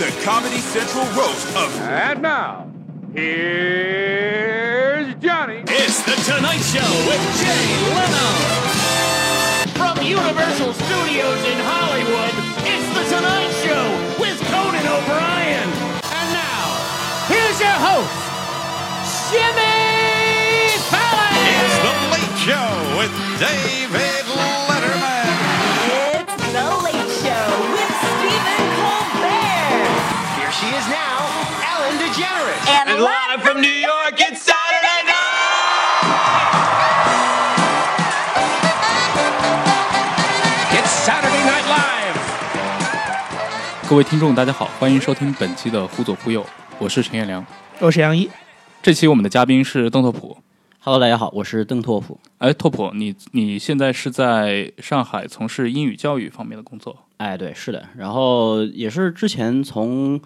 [0.00, 1.68] the Comedy Central roast of.
[1.82, 2.66] And now,
[3.12, 5.62] here's Johnny.
[5.68, 8.28] It's the Tonight Show with Jay Leno.
[9.76, 12.32] From Universal Studios in Hollywood,
[12.64, 13.84] it's the Tonight Show
[14.16, 15.68] with Conan O'Brien.
[15.68, 16.64] And now,
[17.28, 18.08] here's your host,
[19.28, 21.44] Jimmy Fallon.
[21.44, 24.29] It's the Late Show with David
[32.10, 32.58] DeGeneres.
[32.66, 36.02] And, And live from New York, it's Saturday night.
[40.74, 42.16] It's Saturday Night Live.
[43.88, 46.42] 各位听众，大家好，欢迎收听本期的《忽左忽右》，
[46.80, 47.46] 我是陈彦良。
[47.78, 48.28] 我是杨一，
[48.82, 50.36] 这期我们的嘉宾是邓拓普。
[50.80, 52.18] Hello，大家好，我是邓拓普。
[52.38, 56.96] 哎，拓普，你你现在是在上海从事英语教育方面的工作？
[57.18, 60.20] 哎，对，是的，然后也是之前从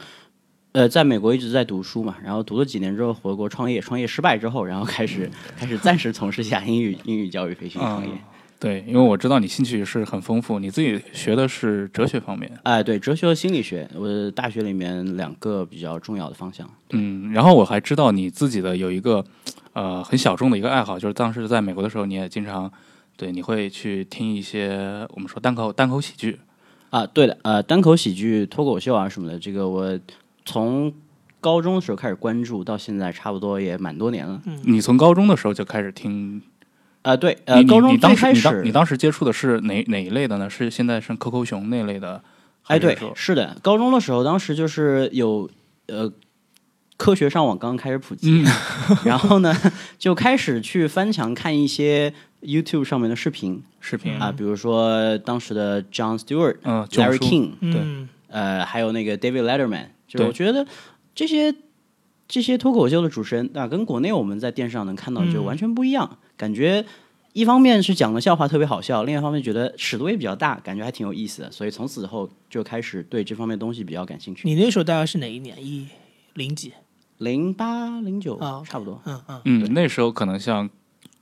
[0.74, 8.12] 呃在美国一直在读书嘛，然后读了几年之后回国创业，创业失败之后，然后开始 开始暂时从事一下英语英语教育培训创业。
[8.12, 8.18] 嗯
[8.60, 12.50] 对，因为我知道你兴趣是很丰富，你自己学的是哲学方面。
[12.62, 16.66] 哎，对，哲学和心理学，我大学里面两个比较重要的方向。
[16.90, 19.22] 嗯，然后我还知道你自己的有一个
[19.74, 22.70] 呃很小众的一个爱好，就是当时在美国的时候，你也经常
[23.18, 26.38] 对你会去听一些我们说单口单口喜剧。
[26.88, 29.98] 啊，对的，呃，单口喜剧、脱口秀啊什么的，这个我
[30.44, 30.92] 从
[31.40, 34.40] 高中的时候开始关注，到现在差不多也蛮多年了。
[34.46, 36.40] 嗯你从高中的时候就开始听
[37.02, 40.48] 啊，对，呃，高中你当时最开始你当你当时接触的是哪哪一类的呢？
[40.48, 42.22] 是现在是 QQ 熊那类的？
[42.64, 45.50] 哎，对是的，高中的时候，当时就是有
[45.86, 46.10] 呃，
[46.96, 48.46] 科学上网刚刚开始普及，嗯
[49.04, 49.54] 然后呢，
[49.98, 60.66] 就开始去翻墙看一些 YouTube 上面的视频视频啊，比如说当时的 John Stewart、嗯囧 Larry King，嗯，呃，还有那个 David Letterman，就是对我觉得
[61.14, 61.54] 这些
[62.28, 66.84] 这些脱口秀的主持人啊，跟国内我们在电视上能看到就嗯完全不一样，感觉。
[67.32, 74.48] 一方面是讲的笑话特别好笑，另一方面觉得尺度也比较大，感觉还挺有意思的，所以从此后就开始对这方面东西比较感兴趣。
[74.48, 75.56] 你那时候大概是哪一年？
[75.60, 75.88] 一
[76.34, 76.72] 零几？
[77.18, 79.02] 零八零九啊差不多。
[79.04, 80.70] 嗯嗯，嗯，那时候可能像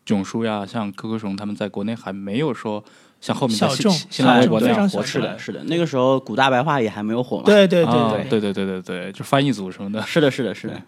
[0.04, 2.84] 囧叔呀，像 QQ 熊他们在国内还没有说
[3.22, 5.38] 像后面在新小众新浪微博那非样火起来常小众是的，。
[5.38, 10.82] 是的，那个时候古大白话也还没有火嘛。，对对啊对对对对对对，就翻译组什么的是的，是的，是的。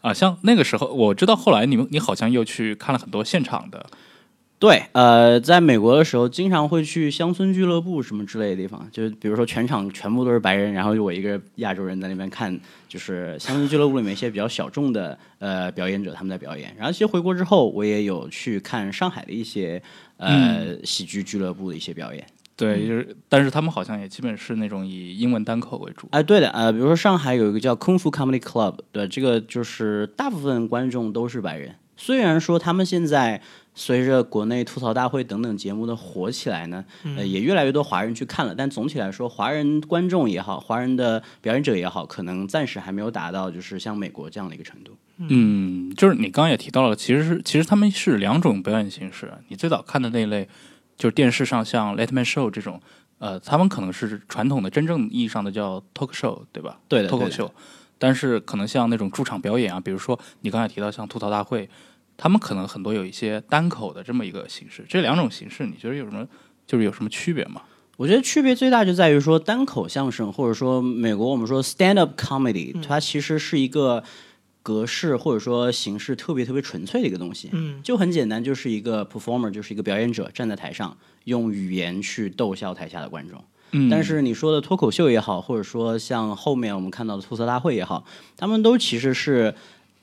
[0.00, 0.12] 啊。
[0.12, 3.86] 像那个时候，我知道后来你们你好像又去看了很多现场的，
[4.58, 12.58] 对，呃，在美国的时候，经常会去乡村俱乐部什么之类的地方，就是比如说全场全部都是白人，然后就我一个亚洲人在那边看，
[12.88, 16.74] 就是乡村俱乐部里面一些比较小众的呃表演者他们在表演。
[16.76, 19.80] 然后其实回国之后，我也有去看上海的一些
[20.18, 22.26] 呃、喜剧俱乐部的一些表演。
[22.54, 26.08] 对，就是但是他们好像也基本是那种以英文单口为主。
[26.10, 31.76] 哎、对的，呃，比如说上海有一个叫空腹 Comedy Club，对，这个就是大部分观众都是白人。
[31.96, 33.40] 虽然说他们现在
[33.78, 36.84] 随着国内吐槽大会等等节目的火起来呢，
[37.16, 44.96] 呃，也越来越多华人去看了，但总体来说，华人观众也好，华人的表演者也好，可能暂时还没有达到就是像美国这样的一个程度。
[45.18, 49.32] 嗯，就是你刚刚也提到了，其实是其实他们是两种表演形式。
[49.46, 50.48] 你最早看的那类，
[50.96, 52.80] 就是电视上像 Letterman Show 这种，
[53.18, 56.80] 呃，他们可能是传统的真正意义上的叫 talk show，对吧？
[56.88, 57.48] 对的，脱口秀。
[58.00, 61.68] 但是可能像那种驻场表演啊，比如说你刚才提到像吐槽大会，
[62.18, 64.84] 他们可能很多有一些单口的这么一个形式。
[64.86, 66.26] 这两种形式，你觉得有什么
[66.66, 67.62] 就是有什么区别吗？
[67.96, 74.04] 我觉得区别最大就在于说单口相声，或者说美国我们说 stand up comedy，、它其实是一个
[74.62, 77.48] 格式或者说形式特别特别纯粹的一个东西。
[77.52, 83.42] 嗯，就很简单，就是一个 performer，就是一个表演者站在台上，用语言去逗笑台下的观众。
[83.72, 88.04] 嗯但是你说的脱口秀也好，或者说像后面我们看到的吐槽大会也好，
[88.36, 89.54] 他们都其实是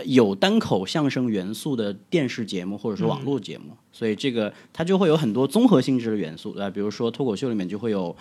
[0.03, 6.69] 有单口相声元素的电视节目或者是网络节目，所以这个它就会有很多综合性质的元素，对吧？
[6.69, 8.13] 比如说脱口秀里面就会有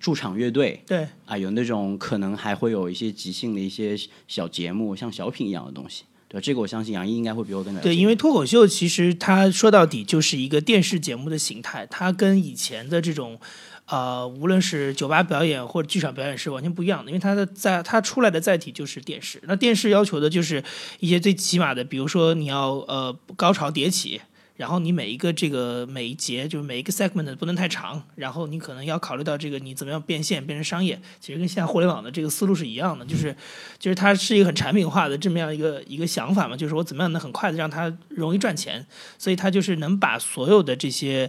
[0.00, 3.94] 驻场乐队对，啊，有那种可能还会有一些即兴的一些
[4.26, 6.04] 小节目，像小品一样的东西。
[6.26, 7.84] 对，这个我相信杨毅应该会比我更了解。
[7.84, 13.38] 对，因为脱口秀其实它说到底就是一个电视节目的形态，它跟以前的这种。
[13.86, 19.38] 呃，无论是酒吧表演或者剧场表演是完全不一样的，因为它的在它出来的载体就是电视。
[19.44, 20.62] 那电视要求的就是
[21.00, 24.20] 一些最起码的，比如说你要呃高潮迭起，
[24.56, 33.34] 然后你每一个这个每一节就是每一个 segment 不能太长，然后你可能要考虑到这个你怎么样变现变成商业，其实跟现在互联网的这个思路是一样的，就是
[33.78, 38.86] 就是它是一个很产品化的这么样一个一个想法嘛，就是我怎么样能很快的让它容易赚钱，
[39.18, 41.28] 所以它就是能把所有的这些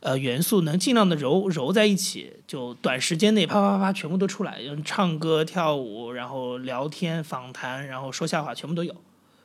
[0.00, 8.94] 呃元素能尽量的揉揉在一起，就短时间内啪啪啪全部都出来，唱歌跳舞，然后聊天、访谈，然后说笑话，全部都有。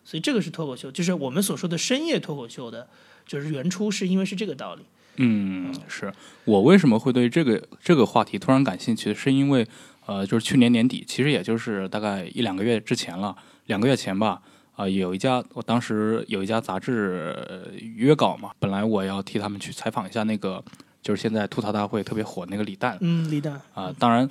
[0.05, 2.87] 所以这个是脱口秀，就是我们所说的深夜脱口秀的，
[3.27, 4.81] 就是原初是因为是这个道理。
[5.17, 6.11] 嗯，是
[6.45, 9.67] 我为什么会对这个这个话题突然感兴趣，是因为
[10.05, 13.35] 呃，就是去年年底，其实也就是大概一两个月之前了，
[13.65, 14.41] 两个月前吧。
[14.77, 20.63] 啊、有一家，我当时有一家杂志、呃约稿嘛，本来我要替他们去采访一下那个，
[21.01, 24.29] 就是现在吐槽大会特别火那个李诞，嗯，李诞啊，当然，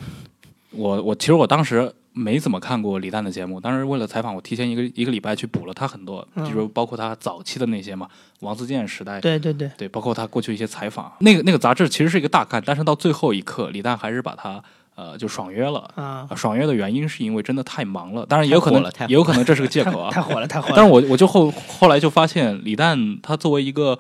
[0.71, 8.09] 我我其实我当时没怎么看过李诞的节目，当时为了采访，我提前一个一个礼拜去补了他很多，嗯就是包括他早期的那些嘛，
[8.41, 14.63] 王自健时代，对对对，对，包括他过去一些采访，那个那个杂志其实是一个大看，但是到最后一刻，李诞还是把他
[14.95, 15.91] 呃就爽约了。
[15.95, 20.09] 啊啊，爽约的原因是因为真的太忙了，当然也有可能也有可能这是个借口啊。
[20.15, 20.75] 太火了，太火了。
[20.75, 23.99] 但是我我就后后来就发现，李诞他作为一个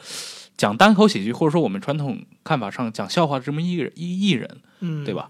[0.56, 4.48] 讲单口喜剧，或者说我们传统看法上讲笑话的这么一人一艺人，
[4.80, 5.12] 嗯，对？
[5.12, 5.28] 吧？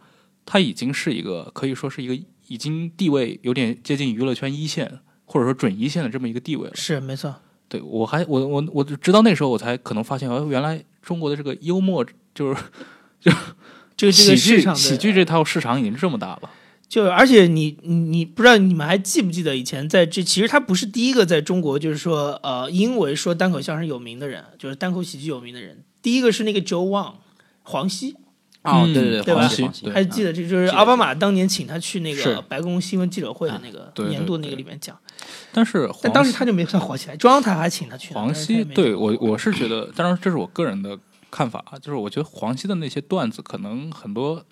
[0.48, 2.16] 他已经是一个可以说是一个
[2.48, 6.74] 已经地位有点接近娱乐圈一线或者说准一线的这么一个地位了。
[6.74, 7.34] 是没错。
[7.68, 12.62] 对我还我我我直到那时候我才可能发现，哦，原来中国的这个幽默就是
[13.18, 13.32] 就
[13.96, 16.50] 就这 喜个市场的剧喜剧这套市场已经这么大了。
[16.88, 27.14] 就而且你你你不知道你们还记不记得以前在这其实他不是第一个在中国就是说呃因为说单口相声有名的人，就是单口喜剧有名的人，第一个是那个 Joe Wang
[27.62, 28.14] 黄西，
[28.66, 29.40] 哦，嗯对对对吧？
[29.40, 34.98] 黄西还记得这就是奥巴马当年请他去那个白宫新闻记者会的那个年度那个里面讲，
[35.52, 38.20] 但是但当时他就没算火起来，中央台还请他去呢。
[38.20, 40.98] 黄西对我我是觉得，当然这是我个人的
[41.30, 44.44] 看法啊，就是我觉得黄西的那些段子可能很多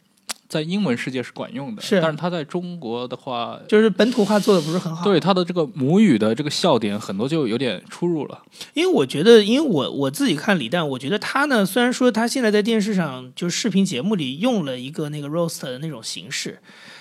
[0.49, 5.03] 在英文世界是管用的，是但是他在中国的话，就是本土化做的不是很好。
[5.03, 8.43] 对他的这个母语的这个笑点很多就有点出入了。
[8.75, 16.61] 因为我觉得，因为我我自己看李诞，我觉得他呢，虽然说他现在在电视上就是视频节目里用了一个那个 roast 的那种形式，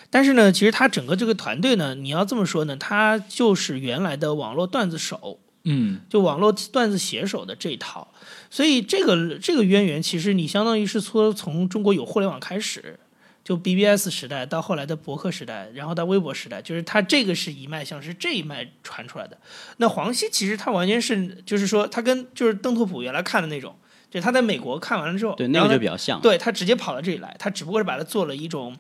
[0.10, 8.08] 但是呢，其实他整个这个团队呢，你要这么说呢，他就是原来的网络段子手，嗯，就网络段子写手的这一套，
[8.50, 12.98] 所以这个这个渊源，其实你相当于是说从中国有互联网开始。
[13.44, 19.38] 就 BBS 时代到后来的博客时代，然后到微博时代，就是它这个是一脉相承，是这一脉传出来的。
[19.78, 23.76] 那黄西其实他完全是，就是说他跟就是邓拓普原来看的那种，
[24.10, 28.78] 就他在美国看完了之后，对那个就比较像，对他直接跑到这里来，他只不过是把它做了一种，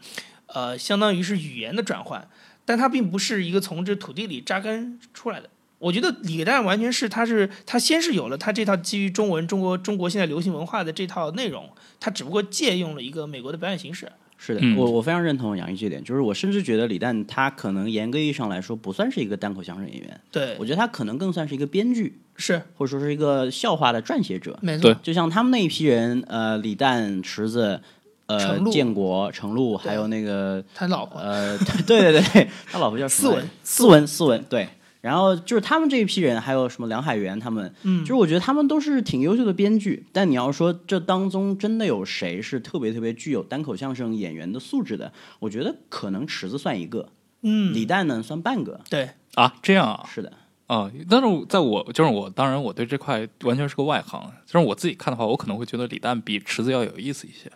[0.47, 2.29] 呃，相当于是语言的转换，
[2.63, 5.49] 但他并不是一个从这土地里扎根出来的。
[5.79, 11.69] 我觉得李诞完全是，他是他先是有了他这套基于中文、中国中国现在流行文化的这套内容，
[11.99, 14.09] 他只不过借用了一个美国的表演形式。
[14.45, 24.59] 是的，嗯我我非常认同杨毅这点，就是我甚至觉得李诞他可能严格意义上来说不算是一个单口相声演员，对我，觉得他可能更算是一个编剧，是或者说是一个笑话的撰写者。
[24.61, 27.79] 没错，就像他们那一批人，呃，李诞、池子、
[28.25, 31.21] 呃建国、程璐，还有那个他老婆。
[31.21, 31.57] 呃，
[31.87, 33.47] 对对对对，他老婆叫 什么来着？
[33.63, 34.67] 斯文，斯文，对。
[35.03, 40.05] 然后就是他们这一批人，还有什么梁海源他们，嗯就是我觉得他们都是挺优秀的编剧。
[40.13, 47.09] 但你要说这当中真的有谁是特别特别具有单口相声演员的素质的，我觉得可能池子算一个，
[47.41, 48.79] 嗯，李诞呢算半个。
[48.89, 50.31] 对，啊，这样啊，是的，
[50.67, 54.31] 啊，但是在我就是我，当然我对这块完全是个外行。
[54.45, 57.51] 就是我自己看的话，我可能会觉得李诞比池子要有意思一些，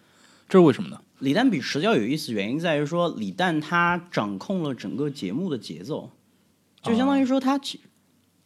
[0.50, 1.00] 这是为什么呢？
[1.20, 6.12] 李诞比池子要有意思，原因在于说李诞他掌控了整个节目的节奏，
[6.88, 7.80] 就相当于说他其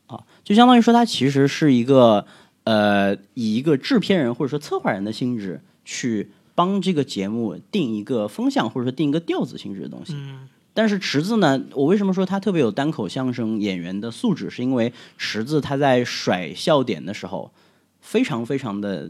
[0.08, 2.26] 啊，就相当于说他其实是一个
[2.64, 10.14] 呃，以一个制片人或者说策划人的性质去帮这个节目定一个风向，或者说定一个调子性质的东西。
[10.16, 14.50] 嗯，但是池子呢，我为什么说他特别有单口相声演员的素质？
[14.50, 17.52] 是因为池子他在甩笑点的时候，
[18.00, 19.10] 非常非常的，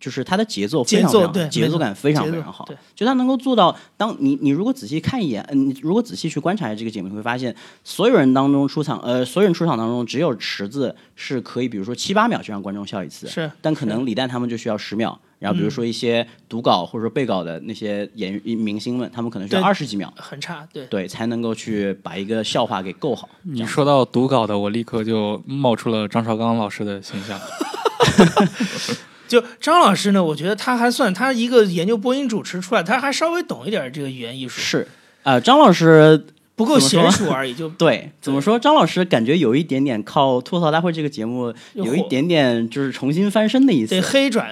[0.00, 7.54] 就是他的节奏非常非常奏对节奏感非常非常好对，就他能够做到，当你你如果仔细看一眼，嗯，你如果仔细去观察这个节目，你会发现
[7.84, 15.20] 所有人当中出场，呃，所有人出场当中，只有池子是可以，比如说七八秒就让观众笑一次，是但可能李诞他们就需要十秒。
[15.38, 23.26] 然后比如说一些读稿或者说背稿的那些演员明星们，他们可能需要二十几秒，很差，对，对，才能够去把一个笑话给够好。
[23.44, 27.40] 你说到读稿的，我立刻就冒出了张绍刚老师的形象。
[29.30, 34.88] 就张老师呢，我觉得他还算他一个研究播音主持出来，他还稍微懂一点这个语言艺术，是，
[35.22, 37.54] 呃，张老师不够娴熟而已。
[37.54, 38.58] 就 对怎么说？
[38.58, 44.00] 张老师感觉有一点点靠吐槽大会这个节目，有一点点就是重新翻身的意思对。
[44.00, 44.48] 黑转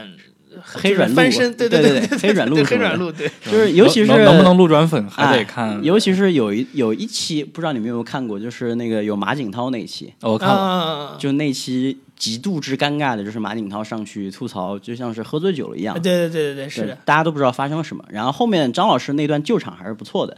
[0.63, 5.79] 黑转路翻身，对对对对黑转路黑转路，对，就是尤其是能能不能路转粉，还得哎看。
[5.85, 15.95] 尤其是有一有一期，不知道你们有没有看过，就是那个有马景涛那一期，我看了，啊，就那期极度之尴尬的，就是马景涛上去吐槽，就像是喝醉酒了一样。
[15.95, 18.05] 对对对对对，是的，大家都不知道发生了什么。
[18.11, 20.37] 然后后面张老师那段救场还是不错的，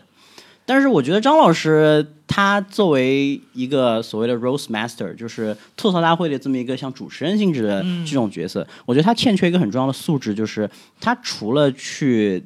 [0.67, 10.69] 但是我觉得张老师他作为一个所谓的 roast master，就是吐槽大会的这么一个像主持人性质的这种角色，我觉得他欠缺一个很重要的素质，就是
[11.01, 12.45] 他除了去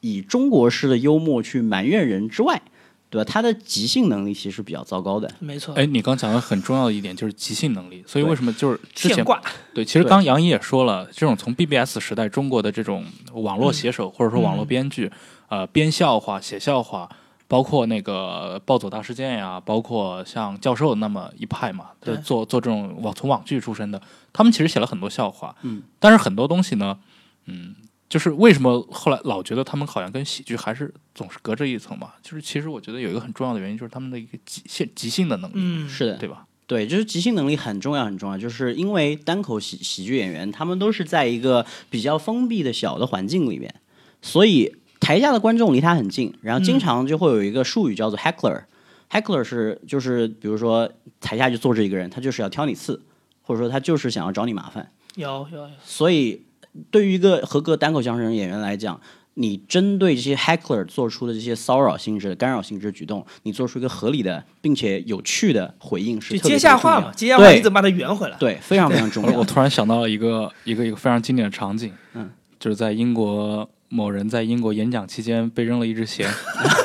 [0.00, 2.60] 以中国式的幽默去埋怨人之外，
[3.08, 3.24] 对吧？
[3.24, 5.30] 他的即兴能力其实比较糟糕的。
[5.38, 9.40] 没错，哎，你刚讲的很重要的一点就是即兴能力，所以为什么就是之前现挂，
[9.72, 15.10] 对，其实刚杨一也说了，这种从 BBS 时代中国的这种网络写手、或者说网络编剧，
[15.48, 17.08] 呃，编笑话、写笑话，
[17.46, 26.98] 包括那个暴走大事件呀，包括像教授那么一派嘛，就做做这种网从网剧出身的，他们其实写了很多笑话，嗯，但是很多东西呢，
[27.46, 27.74] 嗯。
[28.08, 32.12] 就是为什么后来老觉得他们好像跟喜剧还是总是隔着一层嘛？
[32.22, 36.46] 就是其实我觉得有一个很重要的原因，就是他们的一个即兴即兴的能力，嗯，是的，对吧？
[36.68, 38.36] 对，就是即兴能力很重要，很重要。
[38.36, 43.72] 就是因为单口喜喜剧演员，他们都是在一个比较封闭的小的环境里面，
[44.20, 48.64] 所以台下的观众离他很近，然后经常就会有一个术语叫做 heckler。
[49.08, 53.00] heckler 是就是比如说台下就坐着一个人，他就是要挑你刺，
[53.42, 54.90] 或者说他就是想要找你麻烦。
[55.14, 56.42] 有有有，所以
[56.90, 59.00] 对于一个合格单口相声演员来讲，
[59.34, 68.36] 你针对这些 heckler 做出的这些骚扰性质、干扰性质的举动，你做出一个合理的并且有趣的回应是就特别接下话嘛，接下话你怎么把它圆回来？
[68.38, 69.44] 对，非常非常重要 我。
[69.44, 76.26] 突然想到了一个一个一个非常经典的场景，嗯，就是在英国某人在英国演讲期间被扔了一只鞋，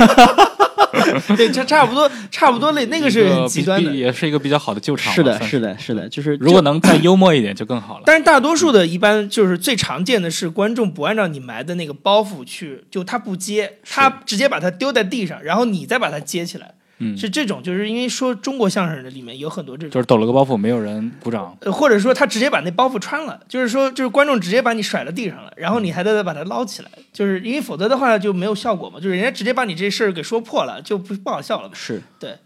[1.35, 3.93] 对，差差不多差不多类，那个是很极端的。
[3.93, 5.13] 也是一个比较好的救场。
[5.13, 8.03] 是的，是的，是的，就是如果能再幽默一点就更好了。
[8.07, 21.57] 但是大多数的一般就是最常见的是观众不按照你埋的那个包袱去，就他不接，他直接把它丢在地上，然后你再把它接起来，嗯，是这种，就是因为说中国相声的里面有很多这种，就是抖了个包袱，没有人鼓掌。
[21.61, 31.73] 呃或者说他直接把那包袱穿了，就是说就是观众直接把你甩到地上了，然后你还得再把它捞起来，就是因为否则的话就没有效果嘛，就是人家直接把你这事儿给说破了，就不不好笑了嘛。
[31.73, 32.37] 是对，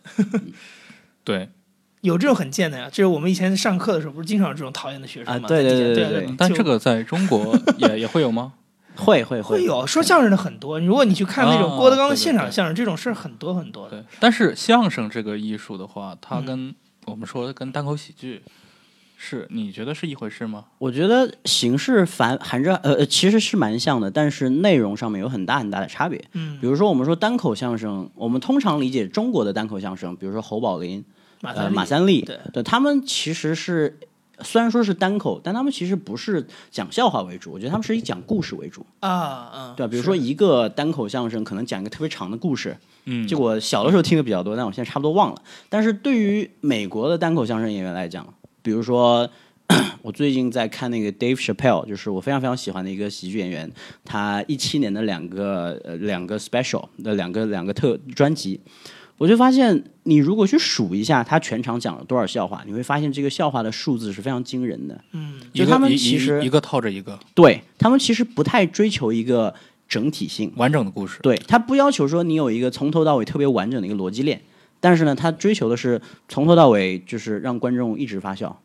[1.24, 1.50] 对，
[2.02, 5.48] 有这种很贱的呀，就是我们以前上课的时候不是经常有这种讨厌的学生嘛？
[5.48, 8.54] 对对对对但这个在中国也 也会有吗？
[8.96, 13.98] 会会会有说相声的很多，如果你去看那种哦郭德纲现场相声，这种事儿很多很多的。
[13.98, 16.76] 对，但是相声这个艺术的话，它嗯跟
[17.06, 18.42] 我们说的跟单口喜剧
[19.18, 20.66] 是，你觉得是一回事吗？
[20.78, 26.24] 我觉得形式反含着呃呃其实是蛮像的，但是内容上面有很大很大的差别。
[26.34, 31.04] 嗯比，如说我们说单口相声，我们通常理解中国的单口相声，比如说侯宝林、
[31.42, 32.22] 呃马三立马三立，
[32.54, 34.00] 对他们其实是
[34.42, 39.90] 虽然说是单口，但他们其实不是讲笑话为主，我觉得他们是以讲故事为主，啊嗯，对吧？
[39.90, 45.42] 比如说一个单口相声可能讲一个特别长的故事，嗯，就我小的时候听的比较多，但我现在差不多忘了。
[45.70, 49.30] 但是对于美国的单口相声演员来讲，比如说
[50.04, 53.72] 我最近在看那个 Dave Chappelle，就是我非常非常喜欢的一个喜剧演员，
[54.04, 58.60] 他一七年的两个呃两个 special 的两个两个特专辑，
[59.18, 65.00] 我就发现你如果去数一下他全场讲了多少笑话，你会发现这个笑话的数字是非常惊人的。
[65.12, 69.54] 嗯，就他们其实一一个套着一个对他们其实不太追求一个
[69.88, 71.20] 整体性，完整的故事。
[71.22, 74.42] 对他不要求说你有一个从头到尾特别完整的一个逻辑链，
[74.82, 78.62] 但是呢，他追求的是从头到尾就是让观众一直发笑。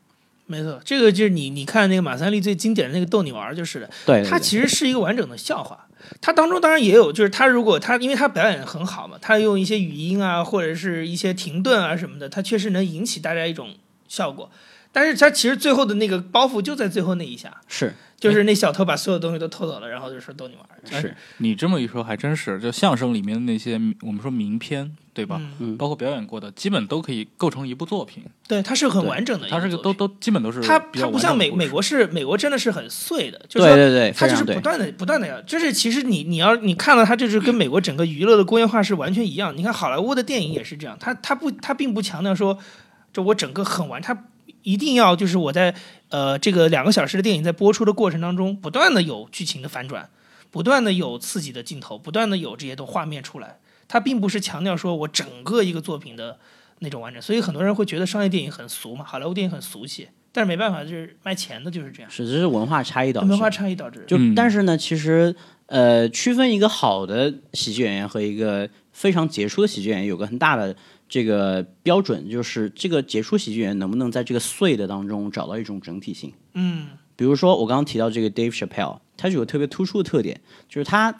[0.47, 5.87] 没错，这个就是你你看那个马三立最经典的那个逗你玩就是的，对，他其实是一个完整的笑话。
[6.21, 13.75] 它当中当然也有，就是他如果他因为他表演很好嘛，他用一些语音啊，或者是一些停顿啊什么的，他确实能引起大家一种
[14.09, 14.51] 效果。
[14.93, 21.01] 但是他其实最后的那个包袱就在最后那一下，是就是那小偷把所有东西都偷走了，然后就说逗你玩儿。
[21.01, 25.37] 是，你这么一说还真是，就相声里面的那些我们说名篇，对吧？
[25.39, 28.25] 嗯，嗯包括表演过的，基本都可以构成一部作品。
[28.49, 34.61] 对，它是很完整的它是个都都基本都是它它不像美美国是美国真的是很碎的，就是说对对对，它就是不。
[34.61, 39.55] 断的不断的要，就是其实你你要你看到它就是跟美国整个娱乐的工业化是完全一样。
[39.57, 42.59] 你看好莱坞的电影也是这样，它它不它并不强调说，
[43.13, 44.27] 就我整个很完，它
[44.63, 45.75] 一定要就是我在
[46.09, 50.09] 呃这个两个小时的电影在播出的过程当中，不断的有剧情的反转，
[50.51, 53.59] 不断的有刺激的镜头，不断的有这些的画面出来。
[53.91, 56.39] 它并不是强调说我整个一个作品的
[56.79, 60.07] 那种完整，所以很多人会觉得商业电影很俗嘛，好莱坞电影很俗气。
[60.31, 63.33] 但是没办法，就是卖钱的就是这样，是，这是文化差异导致的。
[63.33, 64.05] 文化差异导致。
[64.07, 65.35] 就、嗯但是呢，其实
[65.67, 70.77] 呃，区分一个好的喜剧演员和一个非常杰出的喜剧演员有个很大的
[71.09, 76.33] 这个标准，就是这个杰出喜剧演员能不能在这个碎的当中找到一种整体性。
[76.55, 81.19] 嗯比如说我刚刚提到这个 Dave Chappelle，他就有特别突出的特点，就是他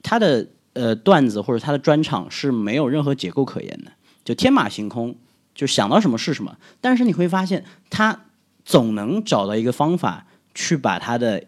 [0.00, 0.46] 他的
[0.78, 3.90] 呃段子或者他的专场是没有任何结构可言的，
[4.24, 5.16] 就天马行空，
[5.52, 6.56] 就想到什么是什么。
[6.80, 8.26] 但是你会发现，他
[8.64, 11.42] 总能找到一个方法去把他的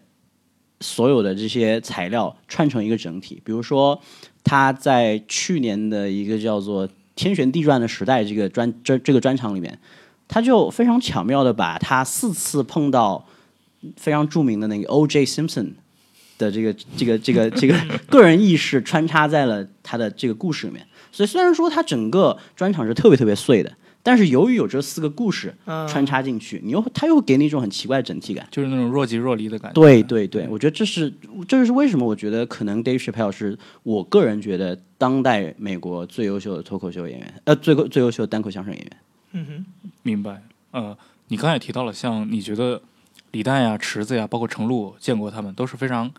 [0.81, 3.41] 所有的这些材料串成一个整体。
[3.45, 4.01] 比如说，
[4.43, 9.79] 他在去年的一个叫做《天旋地转的时代》这个专这这个专场里面，
[10.27, 13.25] 他就非常巧妙的把他四次碰到
[13.95, 15.25] 非常著名的那个 O.J.
[15.25, 15.73] Simpson
[16.41, 17.75] 的这个这个这个这个
[18.09, 20.85] 个人意识穿插在了他的这个故事里面。
[21.11, 23.71] 所以虽然说他整个专场是特别特别碎的，
[24.01, 28.47] 但是由于有这四个故事嗯穿插进去，你又他又给你一种很奇怪的整体感。
[28.49, 29.81] 就是那种若即若离的感觉。
[29.81, 31.13] 对对对，我觉得这是
[31.47, 38.97] 这就是为什么我觉得可能 Dave Chappelle 是我个人觉得当代美国最优秀的脱口秀演员，呃，最最优秀的单口相声演员。
[39.33, 39.65] 嗯哼，
[40.03, 40.41] 明白。
[40.71, 42.81] 呃，你刚才也提到了，像你觉得
[43.31, 46.09] 李诞呀、池子呀，包括程璐，见过他们都是非常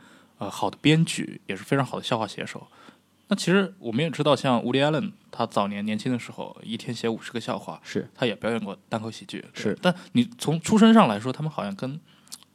[0.43, 2.67] 呃好的编剧，也是非常好的笑话写手。
[3.29, 9.45] 那其实我们也知道，像 Woody Allen，他早年年轻的时候一天写五十个笑话，是他也表演过单口喜剧。
[9.55, 11.99] 是但你从出身上来说，他们好像跟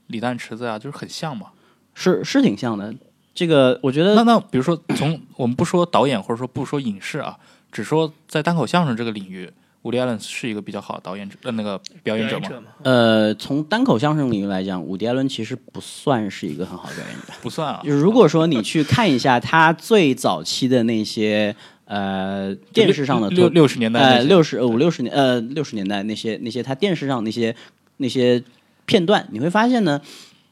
[0.07, 1.51] 李诞、池子啊就是很像嘛。
[1.93, 2.93] 是是挺像的。
[3.33, 7.39] 这个我觉得那那比如说，从我们不说导演或者说不说影视啊，
[7.71, 9.51] 只说在单口相声这个领域
[9.83, 12.49] ，Woody Allen 是一个比较好的导演者，呃，那个表演者吗？
[12.49, 17.33] 嘛，呃，从单口相声领域来讲，伍迪·艾伦其实不算是一个很好的表演者。
[17.41, 17.81] 不算啊。
[17.83, 21.55] 就是如果说你去看一下他最早期的那些
[21.85, 27.55] 呃电视上的脱六六十年代呃六十呃五六十年呃六十年代那些那些他电视上那些
[27.97, 28.43] 那些
[28.85, 30.01] 片段，你会发现呢，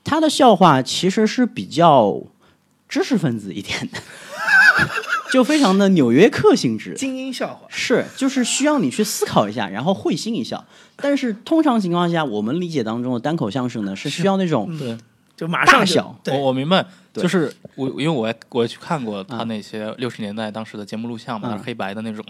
[0.04, 2.22] 他的笑话其实是比较
[2.88, 4.00] 知识分子一点的，
[5.36, 6.94] 就非常的纽约客性质。
[6.94, 10.64] 精英笑话，是，就是需要你去思考一下，然后会心一笑。
[10.96, 14.98] 但是通常情况下，我们理解当中的单口相声呢，是需要那种对，
[15.36, 22.24] 就马上大笑我对，我明白，就是我因为我也我也去看过他那些六十年代当时的节目录像嘛，黑白的那种，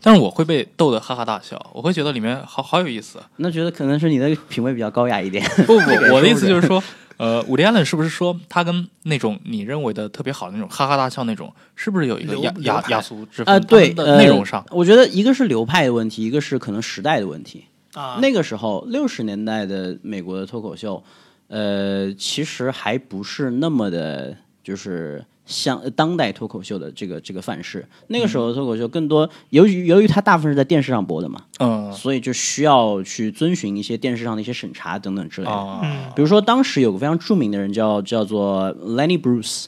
[0.00, 3.18] 但是我会被逗得哈哈大笑，我会觉得里面好好有意思。
[3.38, 5.44] 那觉得可能是你的品味比较高雅一点。
[5.66, 6.80] 不不， 我的意思就是说，
[7.16, 13.54] 呃，伍迪·艾伦是不是说他跟那种你认为的特别好的那种哈哈大笑那种，是不是有一个雅雅雅俗之分？
[13.54, 13.60] 呃？
[13.60, 17.64] 对，内容上呃，我觉得一个是流派的问题，一个是可能时代的问题。
[17.94, 21.02] 啊，那个时候六十年代的美国的脱口秀，
[21.48, 27.86] 呃，其实还不是那么的，就是像呃当代脱口秀的这个这个范式。
[28.08, 35.80] 那个时候的脱口秀更多，由于由于它大部分是在电视上播的嘛，嗯所以就需要去遵循一些电视上的一些审查等等之类的。
[35.82, 39.66] 嗯，比如说，当时有个非常著名的人叫叫做 Lenny Bruce，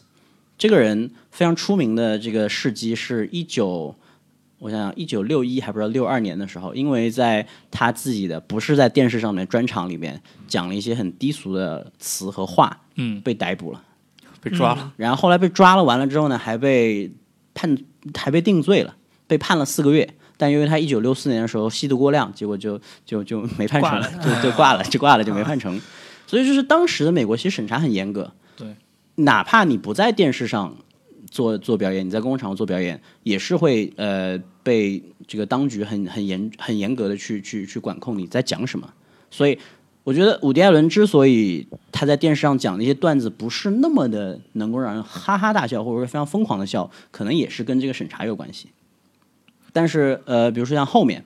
[0.58, 3.94] 这个人非常出名的这个事迹是一九，
[4.58, 13.82] 我想想，一九六一还不知道六二年的时候，因为在他自己的不是在电视上面专场里面讲了一些很低俗的词和话，嗯，被逮捕了。
[14.40, 17.10] 被抓了，然后后来被抓了，完了之后呢，还被
[17.54, 17.76] 判
[18.14, 18.96] 还被定罪了，
[19.26, 20.14] 被判了四个月。
[20.40, 25.80] 但因为他一九六四年的时候吸毒过量，结果就就就没判成了就就挂了， 就挂了，就没判成。
[26.28, 28.76] 所以就是当时的美国其实审查很严格，对，
[29.16, 30.76] 哪怕你不在电视上
[31.28, 38.88] 做做表演，你在公共场合做表演，也是会呃被这个当局很很严很严格的去去去管控你在讲什么。
[39.30, 39.58] 所以
[40.08, 48.68] 我觉得伍迪·艾伦之所以他在电视上讲那些段子不是那么的能够让人哈哈大笑，或者说非常疯狂的笑，可能也是跟这个审查有关系。
[49.70, 51.22] 但是呃，比如说像后面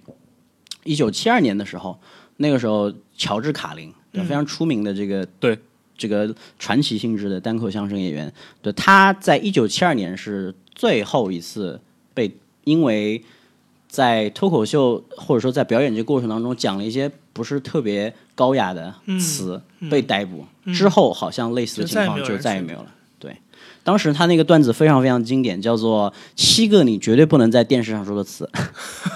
[0.82, 1.96] 一九七二年的时候，
[2.38, 5.56] 那个时候乔治·卡林，对非常出名的这个对
[5.96, 11.80] 这个传奇性质的单口相声演员，对，他在一九七二年是最后一次
[12.14, 13.22] 被因为
[13.86, 22.86] 在脱口秀或者说在表演这个过程当中讲了一些不是特别高雅的词、被逮捕，之后好像类似的情况就再也没有了。
[23.18, 23.36] 对，
[23.82, 28.48] 当时他那个段子非常非常经典，叫做“七个你绝对不能在电视上说的词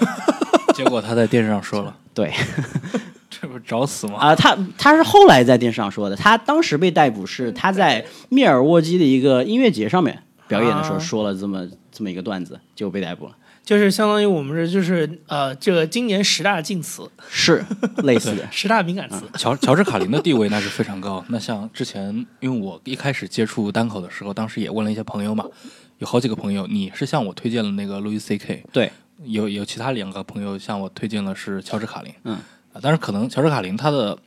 [0.73, 1.95] 结果他在电视上说了，”。
[2.13, 2.33] 对，
[3.29, 4.17] 这不找死吗？
[4.19, 13.31] 啊、他他是后来在电视上说的，他当时被逮捕是他在密尔沃基的一个音乐节上面表演的时候啊说了这么、这么一个段子，结果被逮捕了。
[13.67, 17.61] 就是相当于我们这就是呃，这个今年十大禁词、是
[17.97, 21.21] 类似的， 十大敏感词，乔乔治卡林的地位那是非常高。
[21.27, 25.43] 那像之前，因为我一开始接触单口的时候，当时也问了一些朋友嘛，
[25.97, 28.89] 有好几个朋友，你是向我推荐了那个路易 C K，对，
[29.25, 32.35] 有有其他两个朋友向我推荐了是乔治卡林，嗯
[32.71, 34.17] 啊，但是可能乔治卡林他的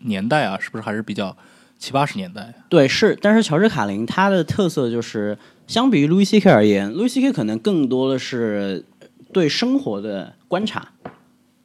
[0.00, 1.36] 年代啊，是不是还是比较
[1.78, 2.52] 七八十年代？
[2.68, 8.86] 对是，但是乔治卡林他的特色就是，相比于路易 C K 而言，路易 C K 可能更多的是
[9.34, 10.92] 对生活的观察，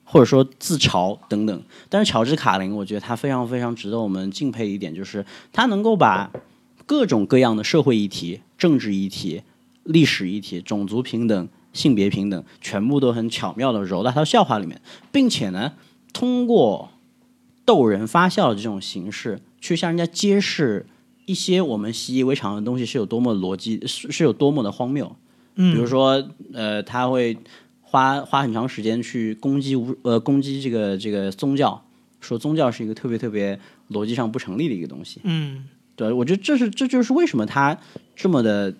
[0.03, 1.63] 或者说自嘲等等。
[1.87, 6.29] 但是乔治卡林，我觉得他非常非常值得我们敬佩一点，就是他能够把
[6.85, 9.41] 各种各样的社会议题、政治议题、
[9.85, 14.81] 历史议题、种族平等、性别平等，全部都很巧妙的揉到他的笑话里面，
[15.13, 15.71] 并且呢，
[16.11, 16.89] 通过
[17.63, 20.85] 逗人发笑的这种形式，去向人家揭示
[21.25, 25.15] 一些我们习以为常的东西是有多么逻辑，是是有多么的荒谬。
[25.55, 27.37] 嗯比如说呃，他会
[27.81, 31.83] 花花很长时间去攻击无呃攻击这个这个宗教，
[32.21, 33.59] 说宗教是一个特别特别
[33.91, 35.21] 逻辑上不成立的一个东西。
[35.23, 37.77] 嗯对，我觉得这是这就是为什么他
[38.15, 38.73] 这么的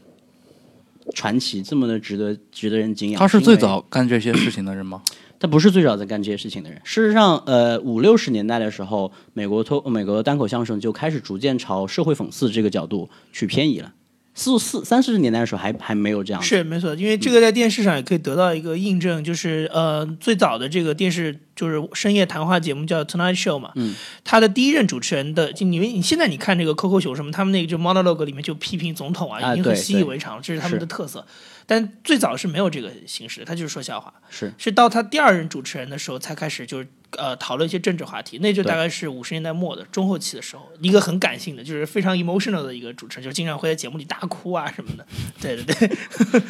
[1.14, 3.20] 传奇，这么的值得值得人敬仰。
[3.20, 5.04] 他是最早干这些事情的人吗？
[5.44, 6.80] 他不是最早在干这些事情的人。
[6.86, 13.92] 事实上，呃，五六十年代的时候，美国脱美国单口相声就开始逐渐朝社会讽刺这个角度去偏移了。
[14.34, 31.26] 四四三四十年代的时候还还没有这样，是没错，因为这个在电视上也可以得到一个印证，就是呃，最早的这个电视就是深夜谈话节目叫 Tonight Show 嘛，嗯，他的第一任主持人的，就你们你现在你看这个 Coco 熊什么，他们那个就 monologue 里面就批评总统啊，已经很习以为常了，这是他们的特色。
[31.66, 34.14] 但最早是没有这个形式的，他就是说笑话。
[34.30, 45.06] 是是到他第二任主持人的时候才开始就是呃讨论一些政治话题，那就大概是五十年代末的中后期的时候，一个很感性的，就是非常 emotional 的一个主持人，就经常会在节目里大哭啊什么的。
[45.42, 46.42] 对 对对，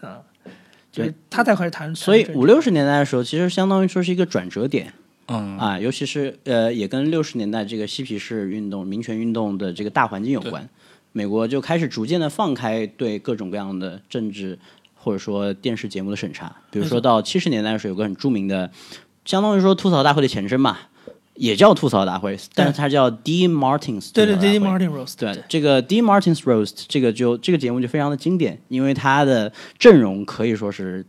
[0.00, 0.20] 啊，
[0.90, 1.94] 就是他才开始谈。
[1.94, 4.92] 所以五六十年代的时候，其实相当于说是一个转折点
[5.26, 10.68] 嗯，啊，尤其是呃，也跟六十年代这个嬉皮士运动、民权运动的这个大环境有关。
[11.16, 14.58] 美国就开始逐渐的放开对各种各样的政治
[14.94, 18.68] 或者说电视节目的审查，比如说到七十年代的时候，有个很著名的，
[19.24, 20.88] 相当于说吐槽大会的前身吧，
[21.34, 31.06] 也叫吐槽大会，但是它叫 Dean Martin's 对对对吐槽大会，Martin roast 对，这个 Dean Martin's Roast 这个就这个节目就非常的经典，因为它的阵容可以说是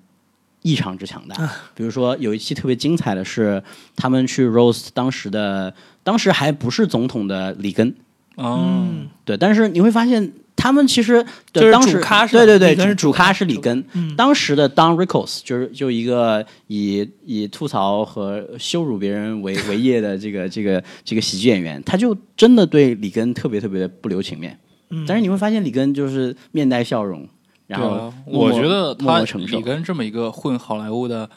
[0.61, 1.35] 异常之强大。
[1.73, 3.63] 比如说有一期特别精彩的是，
[3.95, 7.95] 他们去 roast 当时的当时还不是总统的里根，
[8.35, 8.87] 哦，
[9.23, 13.83] 对，但是你会发现他们其实就是当时主咖是对对对，里根是主主咖咖是里根。
[13.93, 24.57] 嗯当时的 Don Rickles 就是就一个以以吐槽和羞辱别人为 为业的这个这个这个喜剧演员，他就真的对里根特别特别的不留情面。
[24.89, 27.27] 嗯但是你会发现里根就是面带笑容，
[27.67, 29.63] 然后我觉得他默承受里。
[29.63, 31.29] 根这么一个混好莱坞的，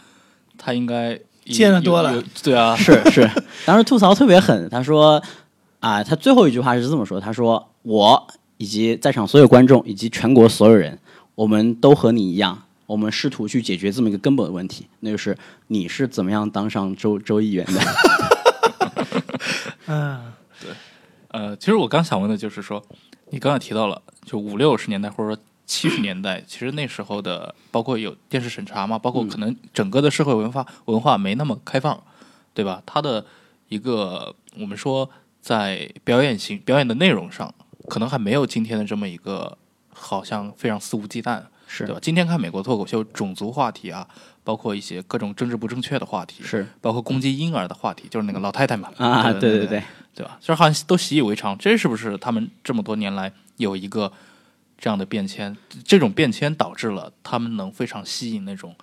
[0.58, 3.28] 他应该见的多了对啊，是是，
[3.64, 4.68] 当时吐槽特别狠。
[4.68, 5.20] 他说
[5.80, 10.98] 啊，他最后一句话是这么说：他说我以及在场所有观众以及全国所有人，
[11.34, 15.36] 我们都和你一样，我们试图去解决这么一个根本的问题，那就是
[15.68, 17.80] 你是怎么样当上州州议员的。
[19.86, 20.70] 嗯，对
[21.28, 22.82] 呃，其实我刚想问的就是说，
[23.30, 32.02] 你刚才提到了，就五六十年代或者说七十年代，其实那时候的包括有电视审查嘛，包括可能整个的社会文化文化没那么开放，
[32.52, 32.82] 对吧？
[32.84, 33.24] 它的
[33.68, 35.08] 一个我们说
[35.40, 37.52] 在表演型表演的内容上，
[37.88, 39.56] 可能还没有今天的这么一个
[39.88, 42.00] 好像非常肆无忌惮，是对吧？
[42.02, 44.06] 今天看美国脱口秀，种族话题啊，
[44.44, 49.82] 包括一些各种政治不正确的话题，是包括攻击婴儿的话题，就是那个老太太嘛，啊，对对对对，
[50.14, 50.36] 对吧？
[50.40, 54.12] 就是好像都习以为常，这是不是他们这么多年来有一个
[54.76, 55.56] 这样的变迁？
[55.84, 58.74] 这种变迁导致了他们能非常吸引那种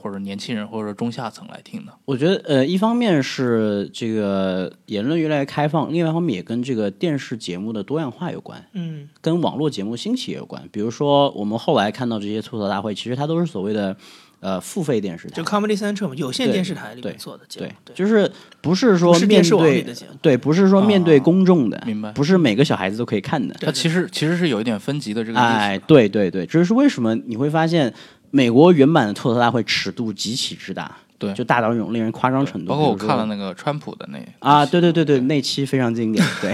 [0.00, 1.92] 或者年轻人或者中下层来听的。
[2.04, 8.64] 我觉得呃，一方面是这个言论越来越开放，另外一方面也跟这个电视节目的多样化有关。
[8.72, 10.66] 嗯，跟网络节目兴起也有关。
[10.72, 13.96] 比如说，我们后来看到这些吐槽大会，其实它都是所谓的
[14.40, 18.30] 呃付费电视台就，Comedy Central 嘛，有线电视台里对面做的节目对，，对，就是
[18.62, 23.54] 不是说面对的对，不是说面对啊公众的，明白不是每个小孩子都可以看的。
[23.60, 25.48] 它其实其实是有一点分级的这个意思。
[25.48, 27.92] 哎，对对对，这是为什么你会发现
[28.30, 32.68] 美国原版的吐槽大会尺度极其之大，对就大到一种令人夸张程度。
[32.68, 36.52] 包括我看了那个川普的那啊，对对对对，那期非常经典， 对。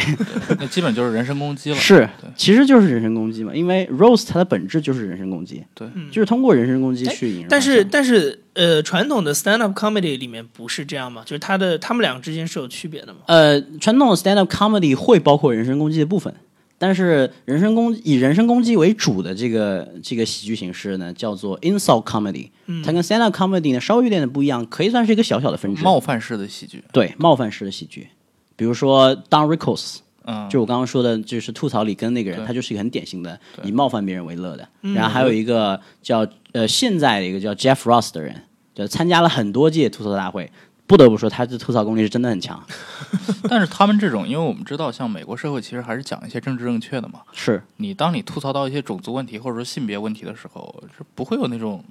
[0.58, 1.76] 那基本就是人身攻击了。
[1.76, 11.22] 是对，其实就是人身攻击嘛，因为 roast 它的本质就是人身攻击，对，就是通过人身攻击去引但是但是呃，传统的 stand up comedy 里面不是这样吗？
[11.26, 13.18] 就是他的他们两个之间是有区别的吗？
[13.26, 16.34] 呃，传统的 stand up comedy 会包括人身攻击的部分，
[16.78, 25.82] 但是人身攻以人身攻击为主的这个这个喜剧形式呢，叫做 insult comedy，、嗯它跟 stand up comedy 呢稍微有点不一样，可以算是一个小小的分支。
[25.82, 28.08] 冒犯式的喜剧，对冒犯式的喜剧，
[28.56, 29.98] 比如说 Don Rickles。
[30.28, 34.68] 嗯，就我刚刚说的，就是吐槽里根那个人，他就是一个很典型的以冒犯别人为乐的。
[34.80, 38.42] 然后还有一个叫呃现在的一个叫 Jeff Ross 的人，
[38.74, 40.50] 就参加了很多届吐槽大会，
[40.86, 42.62] 不得不说他的吐槽功力是真的很强。
[43.48, 47.20] 但是他们这种，因为我们知道，像美国社会其实还是讲一些政治正确的嘛。
[47.32, 51.84] 是，你当你吐槽到一些种族问题或者说性别问题的时候，是不会有那种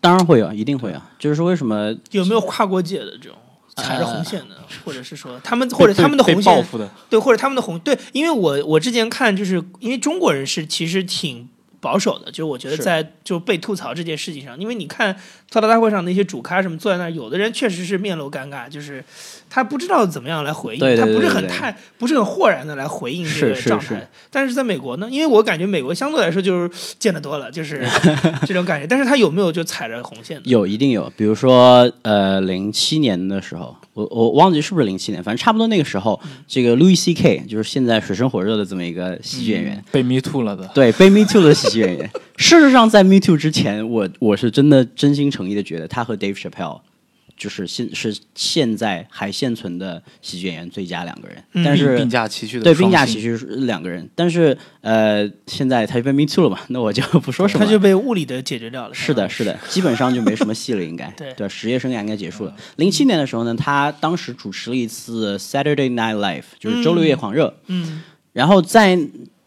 [0.00, 1.00] 当然会有，一定会有。
[1.18, 3.36] 就是说为什么有没有跨过界的这种
[3.76, 6.66] 踩着红线的，或者是说他们或者他们的红线
[7.08, 11.48] 对，或者他们的红对，因为我我之前看就是因为中国人是其实挺
[11.80, 15.14] 保守的，就是我觉得在就被吐槽这件事情上，因为你看
[15.50, 19.02] 吐槽大会上那些主咖什么坐在那儿，有的人确实是面露尴尬，就是
[19.48, 23.96] 他不知道怎么样来回应，对对他不是很太不是很豁然的来回应这个状态。
[23.96, 27.86] 是但是在美国呢，因为我感觉美国相对来说就是见得多了，就是
[28.46, 28.86] 这种感觉。
[28.86, 30.42] 但是他有没有就踩着红线的？
[30.44, 42.10] 有一定有，比如说呃，零七年的时候，我我忘记是不是零七年，反正差不多那个时候，这个 Louis C K 就是现在水深火热的这么一个喜剧演员，被 Me Too 了的，对，被 Me Too 的喜剧演员。
[42.36, 46.80] 事实上，在 Me Too 之前，我我是真的真心诚意的觉得他和 Dave Chappelle
[47.40, 57.66] 就是现是现在还现存的喜剧演员最佳两个人，但是并驾齐驱的对并驾齐驱是两个人，但是呃，现在他就被 Me Too 了嘛，那我就不说什么了。
[57.66, 58.94] 他就被物理的解决掉了。
[58.94, 62.54] 是的，是的，基本上就没什么戏了，应该 对职业生涯应该结束了。
[62.76, 68.02] 零七年的时候呢，他当时主持了一次 Saturday Night Live，就是周六夜狂热，嗯
[68.34, 68.98] 然后在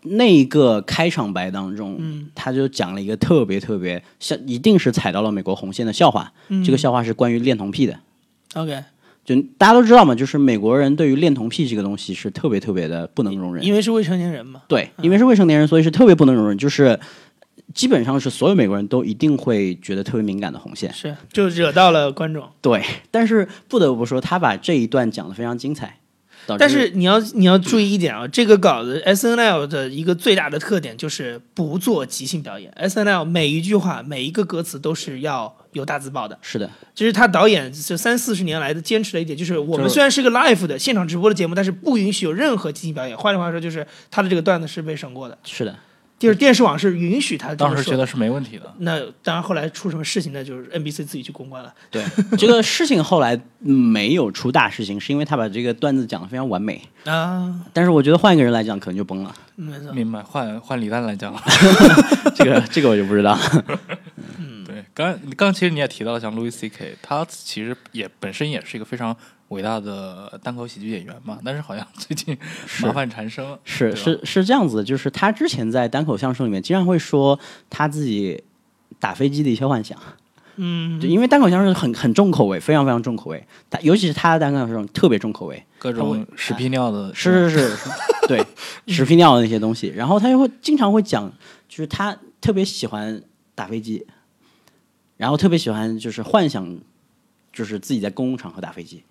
[0.04, 6.32] 那一个开场白当中，嗯他就讲了一个特别特别像一定是踩到了美国红线的笑话。
[6.50, 8.00] 嗯这个笑话是关于恋童癖的。
[8.56, 8.84] ，OK，
[9.24, 13.63] 就大家都知道嘛，就是美国人对于恋童癖这个东西是特别特别的不能容忍。
[13.63, 14.62] 因为是未成年人嘛。
[14.68, 17.00] 对，因为是未成年人，所以是特别不能容忍，就是
[17.74, 20.92] 基本上是所有美国人都一定会觉得特别敏感的红线。
[20.94, 22.48] 是，就惹到了观众。
[22.62, 25.98] 对，但是不得不说，他把这一段讲的非常精彩。
[26.60, 32.71] 但是你要你要注意一点啊，这个稿子 S N L 的一个最大的特点就是不做即兴表演。
[32.75, 43.17] S N L 每一句话每一个歌词都是要有大字报的，是的，这是他导演这三四十年来的坚持的一点，就是我们虽然是个 live 的现场直播的节目，但是不允许有任何即兴表演。
[43.17, 45.75] 换句话说，就是他的这个段子是被审过的，是的，
[46.24, 47.54] 就是电视网是允许他。
[47.54, 48.74] 当时觉得是没问题的。
[48.78, 50.42] 那当然，后来出什么事情呢？
[50.42, 51.74] 就是 NBC 自己去公关了。
[51.92, 52.02] 对
[52.38, 56.82] 这个事情后来嗯没有出大事情，是因为他把这个段子讲得非常完美。
[57.04, 59.36] 啊，但是我觉得换一个人来讲，可能就崩了。
[59.56, 59.92] 没错。
[59.92, 61.42] 明白，换换李诞来讲了。
[62.34, 63.38] 这个这个我就不知道。
[64.66, 69.16] 对，刚刚其实你也提到了，像 Louis C.K.，他其实也本身也是一个非常
[69.54, 72.38] 伟大的单口喜剧演员嘛，但是好像最近
[72.82, 73.58] 麻烦缠身了。
[73.63, 77.39] 是是是这样子，就是他之前在单口相声里面经常会说
[77.70, 78.44] 他自己
[79.00, 79.98] 打飞机的一些幻想。
[80.56, 83.44] 嗯，就因为单口相声很很重口味，非常非常重口味。
[83.72, 87.89] 他尤其是他的单口相声特别重口味，各种屎屁尿的，是是是，
[88.28, 88.46] 对，
[88.86, 89.88] 屎屁尿的那些东西。
[89.88, 91.32] 然后他就会经常会讲，
[91.68, 93.20] 就是他特别喜欢
[93.56, 94.06] 打飞机，
[95.18, 96.78] 然后特别喜欢就是幻想，
[97.52, 99.04] 就是自己在公共场合打飞机。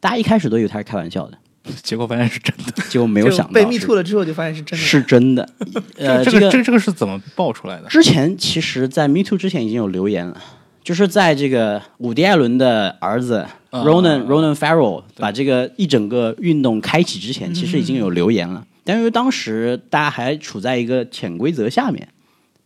[0.00, 1.38] 大家一开始都以为他是开玩笑的，
[1.82, 2.82] 结果发现是真的。
[2.88, 4.84] 结果没有想到被 me too 了之后，就发现是真的。
[4.84, 5.48] 是真的。
[5.98, 7.88] 呃，这个个这个这个是怎么爆出来的？
[7.88, 10.40] 之前其实，在 Me Too 之前已经有留言了，
[10.82, 22.08] 就是在这个伍迪·艾伦的儿子啊 Ronan、Ronan Farrow 把这个一整个运动开启之前，其实已经有留言了，但因为当时大家还处在一个潜规则下面，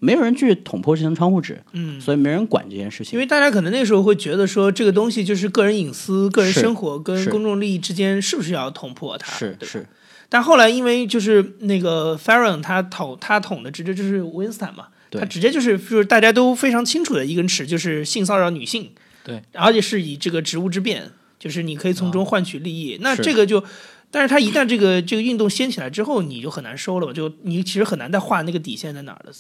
[0.05, 3.15] 没有人去捅破这层窗户纸，嗯，所以没人管这件事情。
[3.15, 9.33] 因为大家可能那时候会觉得说，这个东西就是个人隐私、个人生活跟公众利益之间是不是要捅破它？
[9.33, 9.87] 是是
[10.29, 18.91] 但后来因为就是那个 Farron 他捅他捅的直接就是 Winston 嘛，他直接就是就是大家都非常清楚的一根尺，就是性骚扰女性，
[19.23, 22.99] 对，而且是以这个职务之便，就是你可以从中换取利益。
[23.01, 23.63] 那这个就，
[24.11, 29.33] 但是他一旦这个这个运动掀起来之后，你就很难收了嘛，就你其实很难再画那个底线在哪儿了。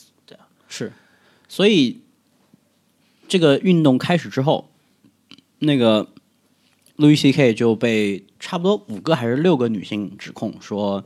[0.76, 0.92] 是，
[1.48, 2.00] 所以
[3.28, 4.68] 这个运动开始之后，
[5.60, 6.08] 那个
[6.96, 11.04] 路易 C K 就被差不多五个还是六个女性指控说，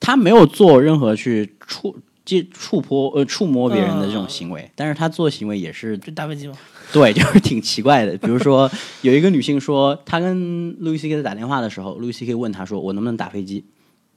[0.00, 6.56] 他没有做任何去触接触摸呃触摸别人的这种行为，但是他做行为也是就打飞机吗，
[6.92, 8.18] 对，就是挺奇怪的。
[8.18, 8.68] 比如说，
[9.02, 13.64] 有一个女性说，她跟路易 C K 在打电话的时候，路易 C K 问她说：“我能不能打飞机？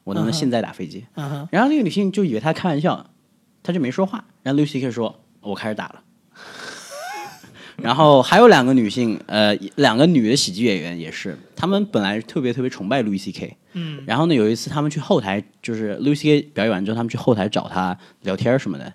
[0.03, 1.05] 我能不能现在打飞机？”
[1.51, 3.11] 然后那个女性就以为他开玩笑，
[3.61, 4.25] 她就没说话。
[4.45, 6.03] 然后 Lucy K 说：“我开始打了。”
[7.81, 18.93] 然后还有两个女性，呃，两个女的喜剧演员也是，她们本来特别特别崇拜 Louis C K，嗯，然后呢，有一次他们去后台，就是 Louis C K 表演完之后，他们去后台找他聊天什么的，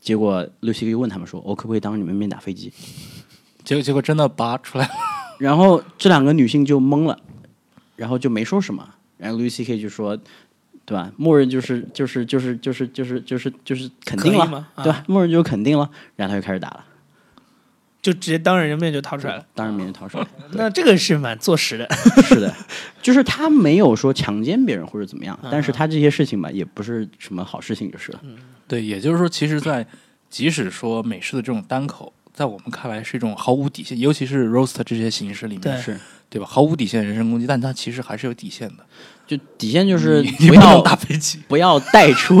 [0.00, 2.72] 结果 Louis C K 问他们说：“我可不可以当着你们面打飞机
[3.62, 4.92] 结果结果真的拔出来了。？”
[5.38, 7.18] 然后这两个女性就懵了，
[7.96, 8.94] 然后就没说什么。
[9.18, 10.18] 然后 Louis C K 就说
[10.86, 11.12] ：“对吧？
[11.18, 15.04] 默认就是就是就是就是就是就是就是肯定了对吧？
[15.06, 16.84] 默认就是肯定了。”然后他就开始打了，
[18.00, 19.44] 就直接当着人面就掏出来了。
[19.52, 20.26] 当然没人掏出来。
[20.52, 21.88] 那这个是蛮坐实的。
[22.28, 22.54] 是的，
[23.02, 28.20] 就是他没有说强奸别人或者怎么样，嗯但是他这些事情吧，也不是什么好事情，就是了。
[28.68, 29.84] 对，也就是说，其实在，
[30.30, 35.98] 即使说美式的这种单口，在我们看来是一种毫无底线，尤其是 roast 这些形式里面，是
[36.30, 36.46] 对吧？
[36.48, 38.86] 毫无底线人身攻击，但他其实还是有底线的。
[39.26, 42.40] 就底线就是不不要打飞机， 不要带出，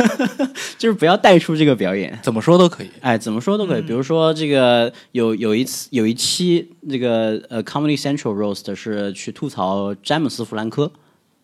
[0.78, 2.18] 就是不要带出这个表演。
[2.22, 2.90] 怎么说都可以。
[3.00, 3.82] 哎，怎么说都可以。
[3.82, 10.90] 比如说，这个有有一次有一期这个呃 Comedy Central roast 是去吐槽詹姆斯·弗兰科，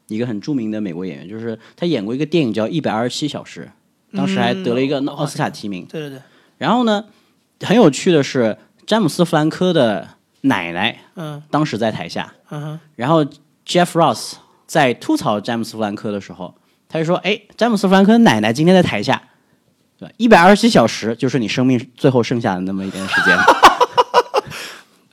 [0.09, 3.71] 一个很著名的美国演员，就是他演过一个电影叫《一百二十七小时》，
[4.17, 5.85] 当时还得了一个嗯奥斯卡提名。
[5.87, 6.19] 对对对，
[6.59, 7.05] 然后呢，
[7.61, 8.57] 很有趣的是，
[8.87, 10.09] 詹姆斯·弗兰科的
[10.43, 13.25] 奶奶嗯当时在台下，嗯哼，然后
[13.67, 14.33] Jeff Ross
[14.73, 16.55] 在吐槽詹姆斯·弗兰科的时候，
[16.89, 19.21] 他就说：“哎，詹姆斯·弗兰科的奶奶今天在台下，
[19.99, 20.15] 对吧？
[20.17, 23.37] 一百二十七小时就是你生命最后剩下的那么一点时间。”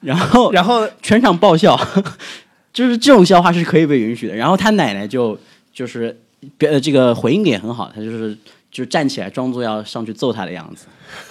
[0.02, 1.78] 然后，然后全场爆笑，
[2.72, 4.34] 就是这种笑话是可以被允许的。
[4.34, 5.38] 然后他奶奶就
[5.74, 6.18] 就是
[6.60, 8.38] 呃这个回应的也很好，他就是
[8.72, 10.86] 就站起来装作要上去揍他的样子。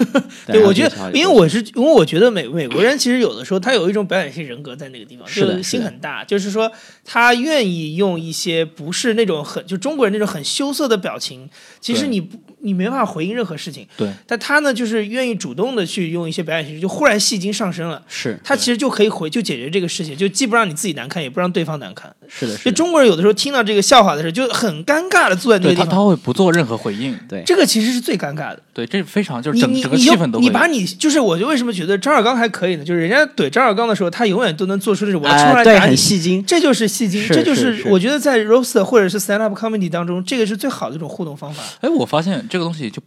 [0.45, 6.71] 对，我觉得，因为我是因为我觉得美美国人其实有的时候他有一种表演性人格在那个地方，是的心很大，就是说
[7.05, 11.49] 他愿意用一些不是那种很就中国人那种很羞涩的表情，
[11.81, 18.03] 其实你不你没办法回应任何事情，对，但他呢就是愿意主动的去用一些表演形式，就忽然戏精上身了。
[18.09, 22.15] 是他其实就可以回就解决这个事情，就既不让你自己难看，也不让对方难看。
[22.29, 25.89] 是的，是就，中国人有的时候听到这个笑话的时候，就很尴尬的坐在那个地方。
[25.89, 27.19] 他会不做任何回应。
[27.29, 28.63] 对这个其实是最尴尬的。
[28.79, 32.85] 对，这非常就是整整个气氛都你把你就是我就为什么觉得张绍刚还可以呢？
[32.85, 36.45] 就是人家怼张绍刚的时候，他永远都能做出那种我要冲上哎，对，来打你很，戏精。
[36.47, 41.61] 这就是戏精，这就是是我觉得在 roast 或者是 stand up comedy 当中，这个是最好的一种互动方法。
[41.81, 43.03] 哎，我发现这个东西就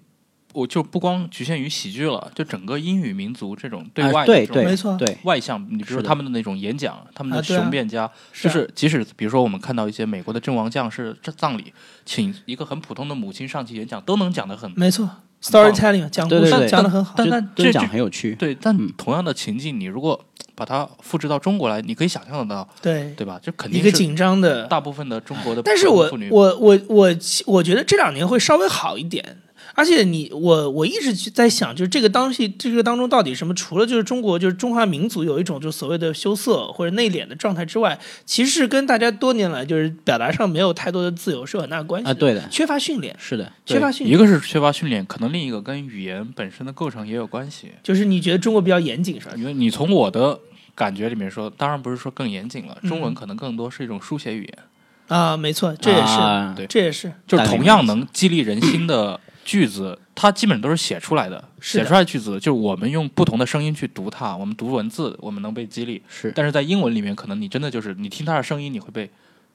[0.54, 11.72] 我就不光局限于喜剧了，就整个英语民族这种对啊外的这种对对，没错对，外向，你比如说他们的那种演讲，他们的雄辩家，就是即使比如说我们看到一些美国的阵亡将士这葬礼，
[12.06, 15.10] 请一个很普通的母亲上去演讲，都能讲得很没错
[15.42, 17.14] ，storytelling 讲故事讲的很好。
[17.18, 18.36] 但但这真讲这很有趣。
[18.36, 18.56] 对。
[18.62, 20.20] 但嗯同样的情境，你如果
[20.56, 23.40] 把它复制到中国来，你可以想象得到，对，对吧？
[23.42, 24.68] 这肯定是一个紧张的。
[24.68, 27.10] 大部分的中国的但是我我我我
[27.48, 29.41] 我觉得这两年会稍微好一点。
[29.76, 33.54] 而且你我我一直在想，就是这个当戏这个当中到底什么？
[33.54, 44.18] 除了就是中国就是中华民族有一种就所谓的羞涩或者内敛的状态之外，其实是跟大家多年来就是表达上没有太多的自由是有很大关系啊对的缺乏训练，是的，缺乏训练。
[44.18, 47.72] 一个是缺乏训练，可能另一个跟语言本身的构成也有关系。
[47.84, 49.34] 就是你觉得中国比较严谨是吧？
[49.38, 50.40] 因为你从我的
[50.76, 54.58] 感觉里面说，当然不是说更严谨了，中嗯文可能更多是一种书写语言，
[55.08, 61.38] 啊，没错，这也是，啊对这也是，就是同样能激励人心的句子，它基本上都是写出来的。
[61.38, 66.02] 的写出来的句子，就是我们用不同的声音去读它，我们读文字，我们能被激励。
[66.08, 69.10] 是但是在英文里面，可能你真的就是你听它的声音，你会被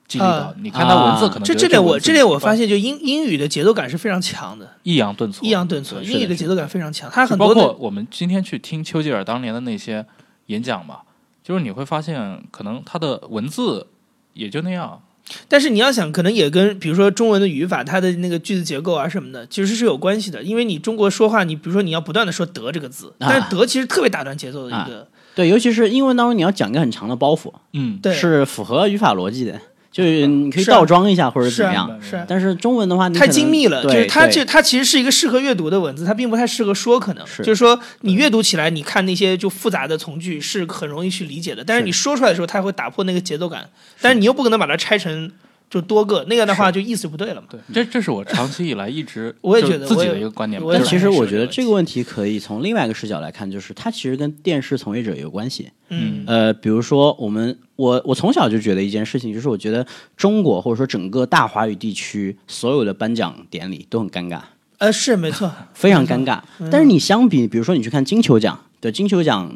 [0.07, 10.05] 激励啊到；你看它文字，啊可能这这点我这点我发现，就英英语的节奏感是非常强的，抑扬顿挫，抑扬顿挫，对英语的节奏感非常强，它很多包括我们今天去听丘吉尔当年的那些
[10.47, 11.01] 演讲嘛，
[11.43, 13.87] 就是你会发现，可能他的文字
[14.35, 15.01] 也就那样。
[15.49, 20.43] 但是你要想，可能也跟比如说中文的语法，它的那个句子结构啊什么的，其实是有关系的。
[20.43, 23.27] 因为你中国说话，你比如说你要不断的说“德”这个字，啊。
[23.29, 29.61] 但是“德”其实特别打断节奏的一个，对，尤其是英文当中你要讲一个很长的包袱，嗯，对，是符合语法逻辑的，
[29.97, 31.89] 就是你可以倒装一下或者怎么样。
[32.03, 34.33] 是啊但是中文的话，你太精密了，就是它对。
[34.35, 37.27] 这它其实是一个适合阅读的文字，它并不太适合说，可能。
[37.27, 37.43] 是。
[37.43, 41.87] 就是说你阅读起来，你看那些就复杂的从句是很容易去理解的，但是是。
[41.87, 43.67] 你说出来的时候，它会打破那个节奏感，
[44.03, 45.33] 但是你又不可能把它拆成
[45.69, 47.49] 就多个，那个的话就意思就不对了嘛。
[47.51, 50.63] 对，这这是我长期以来一直 我也觉得自己的一个观点。
[50.73, 55.71] 但其实我觉得这个问问题可以从另外一个视角来看，就是它其实跟电视从业者有关系。
[55.89, 64.41] 嗯呃，比如说我们我我从小就觉得一件事情，就是我觉得中国或者说整个大华语地区所有的颁奖典礼都很尴尬，
[64.79, 66.41] 呃，是没错， 非常尴尬。
[66.71, 69.55] 但是你相比，比如说你去看金球奖，对金球奖，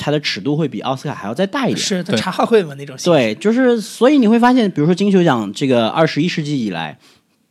[0.00, 1.78] 它的尺度会比奥斯卡还要再大一点。
[1.78, 2.96] 是他对茶话会嘛那种。
[3.04, 6.98] 对，就是所以你会发现，比如说金球奖这个二十一世纪以来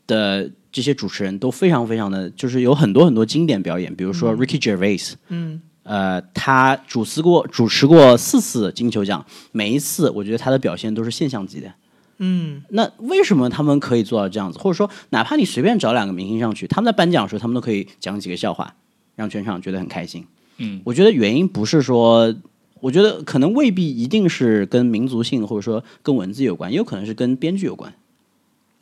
[0.07, 11.71] 的这些主持人都非常非常的，就是有很多很多经典表演，比如说 Ricky Gervais，嗯，呃，他主持过主持过四次金球奖，每一次我觉得他的表现都是现象级的。
[12.17, 14.59] 嗯，那为什么他们可以做到这样子？
[14.59, 18.75] 或者说，哪怕你随便找两个明星上去，他们在颁奖的时候，他们都可以讲几个笑话，
[19.15, 20.25] 让全场觉得很开心。
[20.59, 22.33] 嗯，我觉得原因不是说，
[22.79, 27.93] 我觉得可能未必一定是跟民族性或者说跟文字有关，也有可能是跟编剧有关。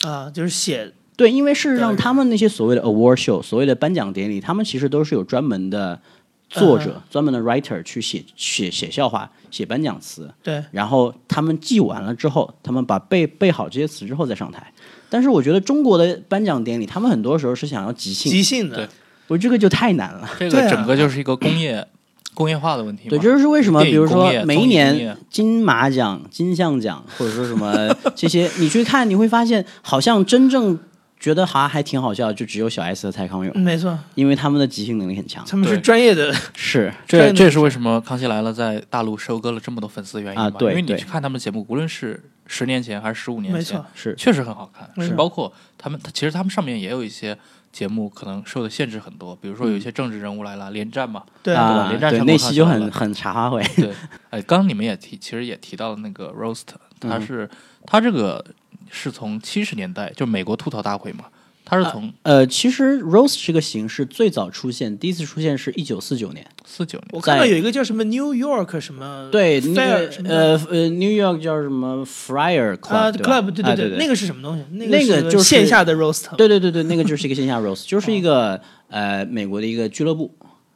[0.01, 5.99] 啊，就是写对，因为事实上，他们那些所谓的 award show、所谓的颁奖典礼，他们其实都是有专门的
[6.47, 7.01] 作者、嗯。
[7.09, 14.71] 专门的 writer 去写写写笑话、写颁奖词，对，然后他们记完了之后，他们把背背好这些词之后再上台。
[15.09, 18.75] 但是我觉得中国的颁奖典礼，他们很多时候是想要即兴，即兴的。
[18.75, 18.87] 对，
[19.27, 20.29] 我这个就太难了。
[20.39, 21.85] 这个整个就是一个工业
[22.33, 23.09] 工业化的问题。
[23.09, 30.77] 对，这就是为什么，比如说每一年金马奖、金像奖，或者说什么 这些，你去看，你会发现，好像真正
[31.19, 35.43] 觉得好像还挺好笑，就只有小 S 和蔡康永，嗯没错，因为他们的即兴能力很强。
[35.47, 40.69] 他们是专业的，是，这这也是为什么《康熙来了》在大陆收割了这么多粉丝的原因啊对？
[40.69, 44.87] 因为你去看他们的节目，无论是十年前还是十五年前，没错，是确实很好看。
[45.03, 47.35] 是包括他们，其实他们上面也有一些
[47.71, 53.63] 节目可能受的限制很多，比如说有一些政治人物来了，连战嘛，对啊，对，连战成那期就功了很很茶话会。
[53.75, 53.93] 对，
[54.31, 56.63] 哎，刚刚你们也提，其实也提到了那个 roast，
[56.99, 57.49] 它嗯是
[57.85, 58.43] 他这个
[58.89, 61.25] 是从七十年代，就美国吐槽大会嘛，
[61.69, 66.47] 它是从呃，其实 roast 这个形式最早出现，第一次出现是一九四九年。
[66.65, 74.63] 四九年，我看到有一个叫什么 New York 什么对，那个呃呃，New York 叫什么 Friar Club 啊对 Club 对哎对对，那个是什么东西？
[74.71, 80.33] 那那个个就是线下的 roast，对对对对，那个就是一个线下 roast，就是一个呃美国的一个俱乐部。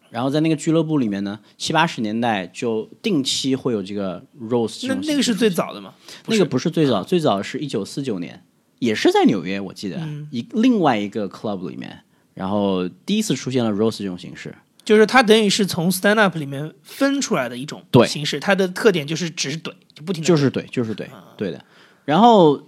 [0.09, 5.93] 然后在那个俱乐部里面呢，七八十年代就定期会有这个 roast 那那个是最早的吗？
[6.27, 8.43] 那个不是最早，最早是一九四九年，
[8.81, 11.99] 也是在纽约，我记得、嗯一另外一个 club 里面，
[12.33, 14.53] 然后第一次出现了 roast 这种形式。
[14.83, 21.07] 就是它等于是从 stand up 里面分出来的一种对形式，它的特点就是只是怼，就不停的就是怼，就是对，
[21.37, 21.63] 对的。
[22.03, 22.59] 然后，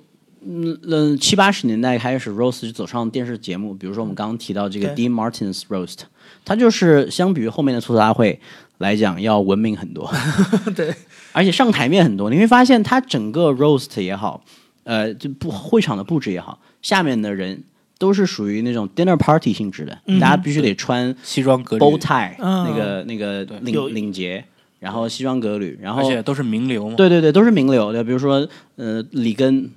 [0.45, 6.01] 嗯嗯，七八十年代开始，roast 就走上电视节目，比如说我们刚刚提到这个 Dean Martin's roast，
[6.45, 8.39] 它就是相比于后面的吐槽大会
[8.77, 10.13] 来讲要文明很多，
[10.75, 10.93] 对，
[11.31, 12.29] 而且上台面很多。
[12.29, 14.45] 你会发现，它整个 roast 也好，
[14.83, 17.63] 呃，就不会场的布置也好，下面的人
[17.97, 22.65] 都是属于那种 dinner party 性质的，大家必须得穿西装革履，bow tie、嗯。
[22.65, 24.43] 那个那个有领领结，
[24.79, 26.95] 然后西装革履，然后而且都是名流嘛。
[26.95, 27.91] 对对对，都是名流。
[27.93, 29.69] 对，比如说呃里根，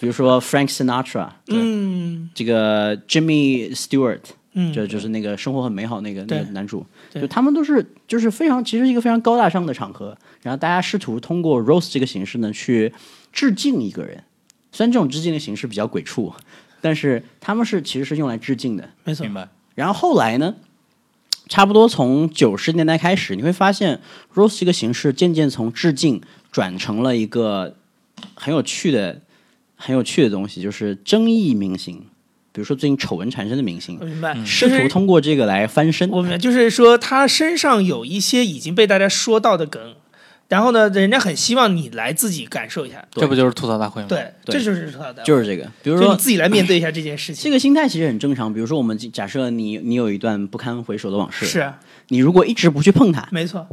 [0.00, 2.28] 比如说 Frank Sinatra，嗯。
[2.34, 4.18] 这个 Jimmy Stewart，
[4.54, 7.22] 嗯，就就是那个生活很美好那个那个男主，对。
[7.22, 12.92] 就他们都是就是非常其实是一个非常高大上的场合，然后大家试图通过 roast 这个形式呢去
[13.34, 14.22] 致敬一个人，
[14.72, 16.32] 虽然这种致敬的形式比较鬼畜，
[16.80, 18.88] 但是他们是其实是用来致敬的。
[19.02, 19.48] 没错明，白。
[19.74, 20.54] 然后后来呢，
[21.48, 24.00] 差不多从九十年代开始，你会发现
[24.34, 26.22] roast 这个形式渐渐从致敬
[26.52, 27.74] 转成了一个
[28.34, 29.20] 很有趣的、
[29.74, 31.96] 很有趣的东西，就是争议明星，
[32.52, 36.08] 比如说最近丑闻缠身的明星我，明白，试图通过这个来翻身。
[36.10, 39.96] 我明白，就是说他身上有一些已经被大家说到的梗，
[40.48, 48.52] 然后呢，人家很希望你来自己感受一下，这不就是吐槽大会吗？，对，对这就是吐槽大会，就是这个，比如说你自己来面对一下这件事情，这个心态其实很正常。
[48.52, 51.78] 比如说，我们假设你你有一段不堪回首的往事，是啊
[52.08, 53.66] 你如果一直不去碰它，没错。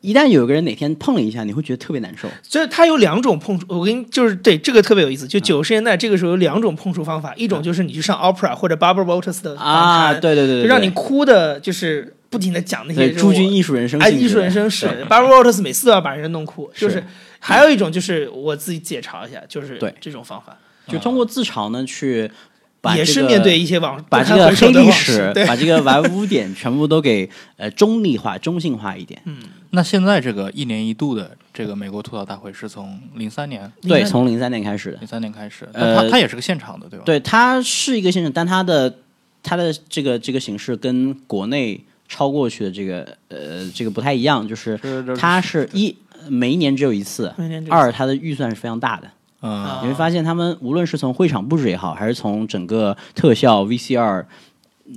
[0.00, 2.28] 一旦有个人哪天碰了一下，你会觉得特别难受。
[2.40, 5.26] 所以它有两种碰触，我跟你就是对这个特别有意思。
[5.26, 15.04] 嗯就九十年代这个时候有两种碰触方法，一种就是你去上 opera 或者 Barbara Walters 的访啊，谈，对对对对，就让你哭的，就是不停的讲那些对诸君艺术人生哎，艺术人生是对。
[15.04, 17.04] Barbara Walters 每次都要把人弄哭，就是是
[17.38, 19.94] 还有一种就是我自己解嘲一下，就是对。
[20.00, 20.56] 这种方法，
[20.86, 22.30] 就通过自嘲呢去
[22.80, 25.46] 把也是面对一些网把这个黑历史，对。
[25.46, 29.20] 把这个玩污点全部都给呃 中立化、中性化一点。
[29.24, 29.38] 嗯。
[29.70, 34.98] 那现在这个一年一度的这个美国吐槽大会是从零三年、对，从零三年开始的。
[34.98, 38.98] 零，三年开始，呃它也是个现场的，对吧？，对，它是一个现场，但它的
[39.42, 44.80] 它的这个这个形式跟国内超过去的这个呃这个不太一样，就是
[45.16, 45.94] 它是一
[46.28, 47.32] 每一年只有一次
[47.68, 49.08] 二它的预算是非常大的。
[49.40, 54.24] 嗯，你会发现，他们无论是从会场布置也好，还是从整个特效 VCR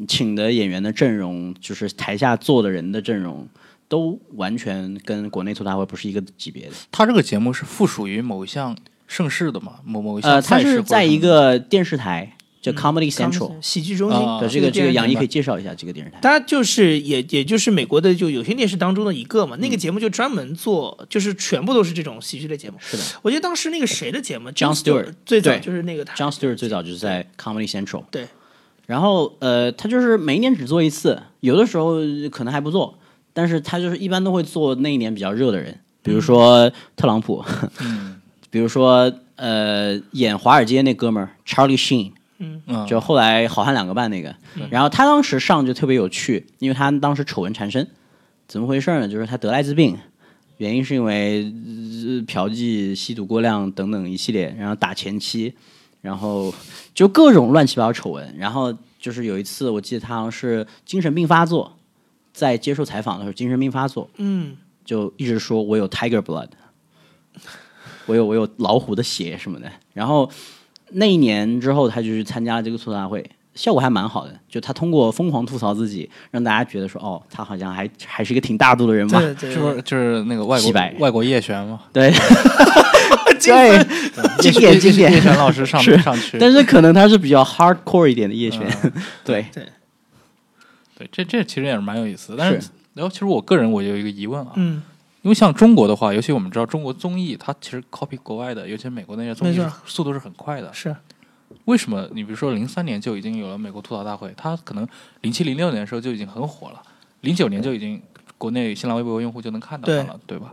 [0.08, 3.48] 请的演员的阵容，就是台下坐的人的阵容，
[3.88, 6.72] 都完全跟国内吐大会不是一个级别的。
[6.92, 9.74] 它这个节目是附属于某一项盛世的嘛？
[9.84, 15.28] 某某一项呃，它赛事是在一个电视台叫 Comedy Central 喜剧中心啊的这个这个杨毅可以以。
[15.28, 16.20] 介绍一下这个电视台。
[16.22, 22.78] 它就是也也就是美国的就有线电视当中的一个嘛，那个节目就专门做，就是全部都是这种喜剧类节目。
[22.80, 28.28] 是的我记得当时那个谁的节目，John Stewart 最早就是那个他 John Stewart 最早就是在 Comedy Central，对，
[28.86, 31.96] 然后呃，他就是每一年只做一次，有的时候
[32.30, 33.00] 可能还不做，
[33.34, 37.44] 但是他就是一般都会做那一年比较热的人，比如说特朗普，
[38.52, 42.12] 比如说呃演华尔街那哥们儿 Charlie Sheen，
[42.66, 44.36] 嗯，就后来好汉两个半那个，
[44.72, 47.88] 然后他当时上就特别有趣，因为他当时丑闻缠身，
[48.48, 49.08] 怎么回事呢？
[49.08, 49.96] 就是他得艾滋病，
[50.58, 55.54] 原因是因为、呃嫖妓、吸毒过量等等一系列，然后打前妻，
[56.02, 56.54] 然后
[56.94, 58.36] 就各种乱七八糟丑闻。
[58.38, 61.78] 然后就是有一次，我记得他好像是精神病发作，
[62.34, 66.50] 在接受采访的时候精神病发作，嗯，就一直说我有 tiger blood，
[68.08, 69.72] 我有我有老虎的血什么的。
[69.94, 70.30] 然后
[70.94, 73.24] 那一年之后，他就去参加了这个吐槽大会，
[73.56, 74.34] 效果还蛮好的。
[74.50, 79.20] 就他通过疯狂吐槽自己，让大家觉得说，哦，他好像还还是一个挺大度的人嘛。
[79.20, 81.82] 对对，是不是就是那个外国外国叶璇嘛？
[81.92, 82.12] 对，
[83.40, 83.78] 精对。
[83.78, 83.88] 分，
[84.40, 85.12] 经典经典。
[85.12, 85.98] 叶璇老师上是。
[86.00, 88.62] 上去，但是可能他是比较 hardcore 一点的叶璇。
[89.24, 92.38] 对，对，这这其实也是蛮有意思的。
[92.38, 94.84] 但是是，然后其实我个人我有一个疑问啊，嗯，
[95.22, 100.74] 因为像中国的话，尤其我们知道中国综艺，它其实 copy 国外的，尤其美国那些综艺是速度是很快的。
[100.74, 100.96] 是
[101.66, 102.08] 为什么？
[102.14, 104.88] 你比如说零三年就已经有了美国吐槽大会，它可能
[105.22, 106.82] 零七零六年的时候就已经很火了，
[107.22, 108.02] 零九年就已经
[108.38, 110.52] 国内新浪微博用户就能看到它了，对吧？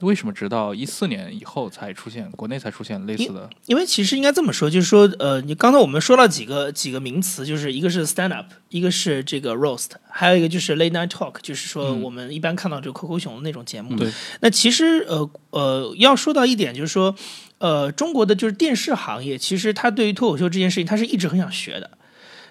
[0.00, 3.48] 为什么直到一四年以后才出现国内才出现类似的？
[3.66, 13.96] 因为其实应该这么说，就是说，呃，你刚才我们说了几个几个名词，就是一个是 stand up，一个是这个 roast，还有一个就是 late night talk，就是说嗯我们一般看到这个扣扣熊的那种节目。
[13.96, 17.14] 对，那其实呃呃，要说到一点，就是说，
[17.58, 21.90] 呃，中国的就是电视行业，其实它对于脱口秀这件事情，它是一直很想学的。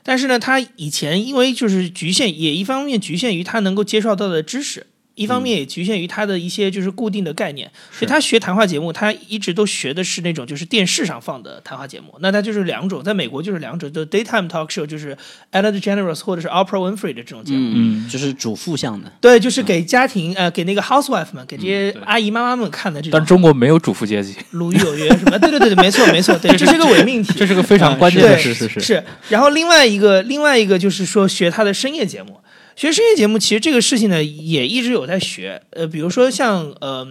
[0.06, 12.16] 但是呢，他以前因为就是局限，也一方面局限于他能够接受到的知识，一方面也局限于他的一些就是固定的概念，所以他学谈话节目，他一直都学的是那种就是电视上放的谈话节目。
[12.20, 15.16] 那他就是两种，在美国就是两种，就 daytime talk show，就是
[15.52, 17.72] Ellen DeGeneres 或者是 Oprah Winfrey 的这种节目。
[17.76, 19.12] 嗯，就是主妇向的。
[19.22, 25.38] 对，就是给家庭呃，给那个 housewife 们，给这些阿姨妈妈们看的这但中国没有主妇阶级，鲁豫有约什么？
[25.38, 27.34] 对对对对，没错没错，对，这是个伪命题。
[27.38, 28.54] 这是个非常关键的对，事。
[28.54, 29.04] 是是是。
[29.30, 32.40] 然后另外一个，另外一个就是说学他的深夜节目，
[32.76, 35.62] 学深夜节目，其实这个事情呢也一直有在学。
[35.72, 37.08] 呃，比如说像呃，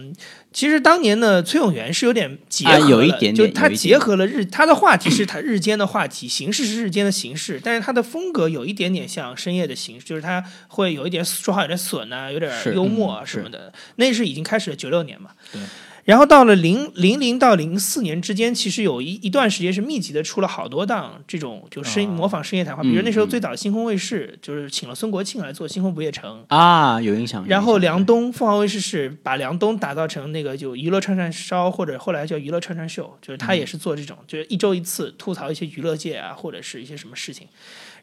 [0.51, 13.71] 其实当年呢，崔永元是有点结合了，啊有一点点就他结合了日，他的话题是他日间的话题，形式是日间的形式，但是他的风格有一点点像深夜的形式，就是他会有一点说话有点损啊，有点幽默啊嗯什么的。
[13.95, 15.31] 那是已经开始了九六年嘛。
[15.51, 15.61] 对。
[16.05, 27.45] 然后到了零零零到零四年之间，其实有一一段时间是密集的出了好多档这种就深、啊模仿深夜谈话，比如那时候最早的星空卫视就是请了孙国庆来做《星空不夜城》，啊，有印象。
[27.47, 37.47] 然后梁冬凤凰卫视是把梁冬打造成那个就娱乐串串烧，或者后来叫娱乐串串秀，就是他也是做这种，就是一周一次吐槽一些娱乐界啊，或者是一些什么事情。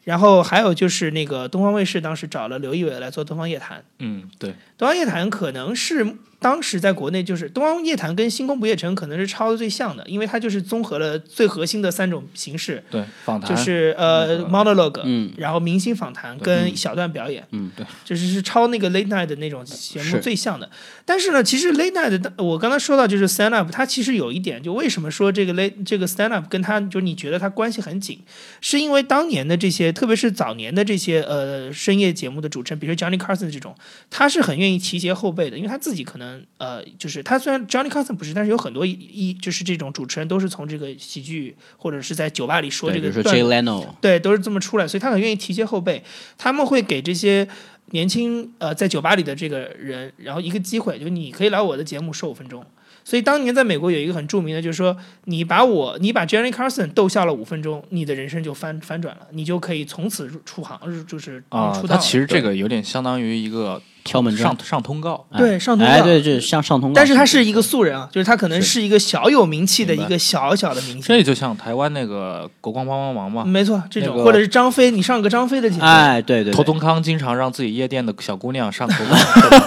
[0.03, 15.31] 然后还有就是那个东方卫视当时找了刘仪伟来做《东方夜谈》，嗯，对，东方夜谈可能是当时在国内就是东方夜谭跟星空不夜城可能是抄的最像的，因为它就是综合了最核心的三种形式，对，访谈就是呃那个 monologue，嗯。
[15.37, 20.67] 然后明星访谈对跟小段表演，嗯对，就是是抄那个 late night 的那种节目最像的。
[21.05, 28.19] 但是呢，其实 late night 的我刚才说到就是 stand up，它其实有一点，就为什么说这个 late 这个 stand up 跟它就你觉得它关系很紧，
[28.61, 33.75] 是因为当年的这些，特别是早年的这些呃深夜节目的主持人，比如说 Johnny Carson 这种，
[34.09, 46.03] 他是很愿意提携后辈的，因为他自己可能呃就是他虽然 Johnny Carson 不是，但是有很多一一就是这种主持人都是从这个喜剧或者是在酒吧里说对，比如说这个段 Jay Leno，对，都是这么出来，所以他很愿意提携后辈，
[46.37, 47.47] 他们会给这些
[47.91, 52.65] 年轻呃在酒吧里的这个人，然后一个机会，就是你可以来我的节目说五分钟。
[53.03, 61.97] 所以当年在美国有一个很著名的，就是说你把我你把 Johnny Carson 逗笑了五分钟，你的人生就翻翻转了，你就可以从此入出行，就是啊出，道了。
[61.97, 64.49] 它其实这个有点相当于一个敲门砖。
[64.49, 65.93] 上上通告，对上通告。
[65.93, 68.81] 哎，对，这像上通告，但是他是一个素人啊，就是他可能是。
[68.81, 71.03] 一个小有名气的一个小小的明星。
[71.03, 71.21] 这。
[71.21, 76.53] 就像台湾那个国光帮帮忙嘛，没错，这种、那个或者是张飞，你上个张飞的节目，哎，对对，对。
[76.53, 79.19] 头宗康经常让自己夜店的小姑娘上国光，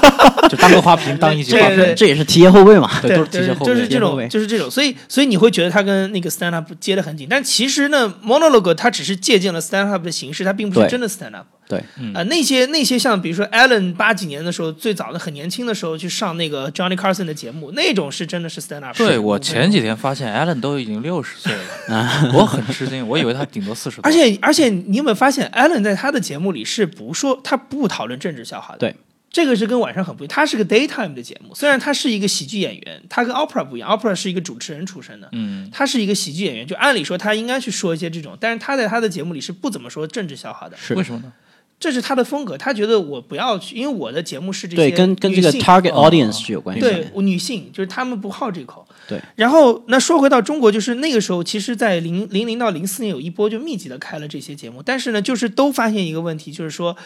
[0.50, 2.90] 就当个花瓶，当一句话对对瓶，这也是提携后辈嘛。
[3.00, 3.66] 对，对，都是提携后辈。
[3.66, 11.46] 就是这种，就是这种，所以，所以你会觉得他跟那个 stand up 接的很紧，但其实呢，monologue 它只是借鉴了 stand up 的形式，它并不是真的 stand up。
[11.66, 11.78] 对，
[12.12, 18.96] 啊、那些那些像比如说 Allen 八几年的时候，最早的很年轻的时候去上那个 Johnny Carson 的节目，那种是真的是 stand up。
[18.96, 24.00] 对我前几天发现 Allen 都已经六十岁了， 我很吃惊，我以为他顶多四十。
[24.02, 28.78] 而且而且你有没有发现，Allen 在他的节目里是不说他不讨论政治笑话的。
[28.78, 28.94] 对，
[29.30, 30.28] 这个是跟晚上很不一样。
[30.28, 41.32] 他是个 daytime 的节目，虽然他是一个喜剧演员，他跟 Oprah 不一样，Oprah 是一个主持人出身的，嗯，他是一个喜剧演员，就按理说他应该去说一些这种，但是他在他的节目里是不怎么说政治笑话的，是为什么呢？
[41.78, 42.56] 这是他的风格。
[42.56, 46.90] 他觉得我不要去，因为我的节目是这些对，跟跟这个 target 哦 audience 是有关系的。
[46.90, 48.86] 对女性，就是他们不好这口。
[49.08, 56.96] 对，然后那说回到中国，就是那个时候，其实，在零零零到零四年有一波就密集的开了这些节目，但是呢，就是都发现一个问题，就是说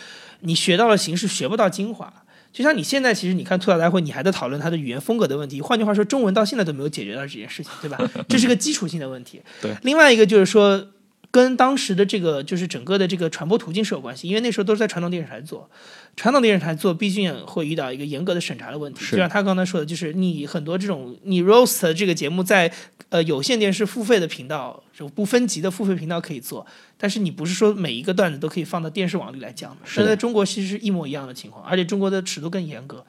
[0.40, 2.12] 你学到了形式，学不到精华。
[2.50, 5.60] 就像你现在，其实你看吐槽大会，你还在讨论它的语言风格的问题。
[5.60, 7.98] 换句话说，中文到现在都没有解决到这件事情，对吧？
[8.26, 9.40] 这是个基础性的问题。
[9.60, 9.76] 对。
[9.82, 10.82] 另外一个就是说，
[11.30, 15.68] 跟当时的这个就是整个的这个传播途径是有关系，因为那时候都是在传统电视台做，
[16.16, 19.04] 传统电视台做毕竟会遇到一个严格的审查的问题。
[19.10, 22.72] 就像他刚才说的，就是你很多这种你 roast 这个节目在
[23.10, 26.66] 呃有线电视付费的频道，就不分级的付费频道可以做，
[26.96, 29.76] 但是你不是说每一个段子都可以放到电视网里来讲的。
[29.84, 33.04] 是在中国其实是一模一样的情况，而且中国的尺度更严格。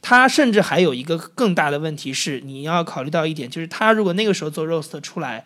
[0.00, 5.44] 他甚至还有一个更大的问题是，你要考虑到一点，就是他如果那个时候做 roast 出来，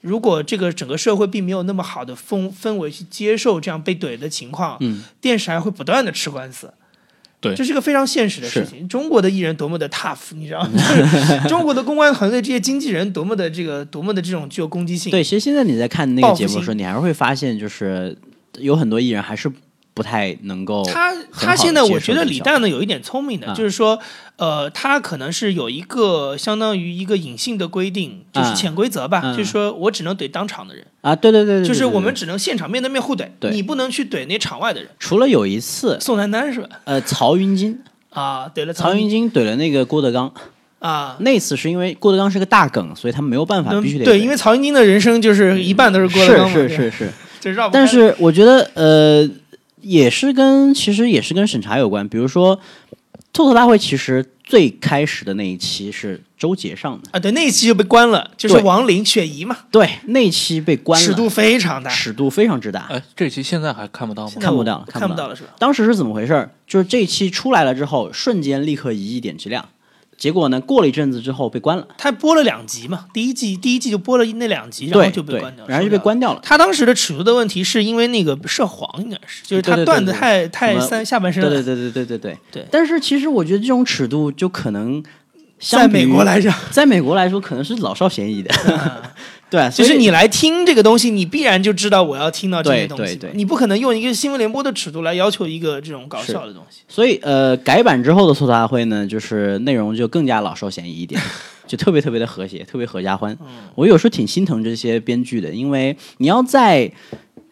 [0.00, 6.72] 如果这个整个社会并没有那么好的氛氛围去接受这样被怼的情况，嗯，电视还会不断的吃官司。
[7.42, 8.86] 对这是个非常现实的事情。
[8.86, 10.70] 中国的艺人多么的 tough，你知道吗？
[11.48, 15.10] 中国的公关团队这些经纪人多么的这个多么的这种具有攻击性。
[15.10, 18.14] 对，其实现在你在看那个节目的时候，你还是会发现，就是
[18.58, 19.50] 有很多艺人还是
[20.00, 24.00] 不太能够他他现在我觉得李诞呢有一点聪明的，啊就是说，
[24.36, 29.36] 呃，他可能是有一个相当于一个隐性的规定，就是啊潜规则吧，嗯。
[29.36, 33.50] 就是说我只能怼当场的人，啊，对对对就是我们只能现场面对面互怼，对。
[33.50, 34.88] 你不能去怼那场外的人。
[34.98, 36.68] 除了有一次，宋丹丹是吧？
[36.84, 37.78] 呃，曹云金，
[38.08, 40.32] 啊，怼了曹云金金怼了那个郭德纲，
[40.78, 41.16] 啊。
[41.20, 49.28] 那次是因为郭德纲是个大梗，所以他们没有办法，嗯必须得对，因为曹云金的人生就是一半都是郭德纲嘛，是是是是，就 绕不开但是我觉得呃，
[49.82, 52.58] 也是跟其实也是跟审查有关，比如说
[53.32, 58.62] 吐槽大会，其实最开始的那一期是周杰上的，啊，对，那一期就被关了，就是对。
[58.64, 64.32] 王林、雪姨嘛，对，那一期被关了，尺度非常大，尺度非常之大，哎，这期现在还看不到吗？
[64.40, 65.50] 看不到看不到了是吧？
[65.58, 66.50] 当时是怎么回事儿？
[66.66, 69.68] 就是这一期出来了之后，瞬间立刻一亿点击量，
[70.20, 70.60] 结果呢？
[70.60, 71.88] 过了一阵子之后被关了。
[71.96, 76.40] 他播了两集嘛，第一季第一季就播了那两集，然后就被关掉了，然后就被关掉了。
[76.44, 81.42] 他当时的尺度的问题是因为那个涉黄，应该是就是他段子太太三下半身。
[81.42, 82.66] 对对对对对对对。
[82.70, 85.02] 但是其实我觉得这种尺度就可能，
[85.58, 88.54] 在美国来讲，在美国来说可能是老少咸宜的。
[89.50, 96.82] 对，就是你来听这个东西，你必然就知道我要听到这些东西对，对对你不可能用一个新闻联播的尺度来要求一个这种搞笑的东西。
[96.88, 101.20] 所以呃，改版之后的吐槽大会呢，就是内容就更加老少咸宜一点，
[101.66, 103.36] 就特别特别的和谐，特别合家欢。
[103.40, 106.90] 嗯我有时候挺心疼这些编剧的，因为你要在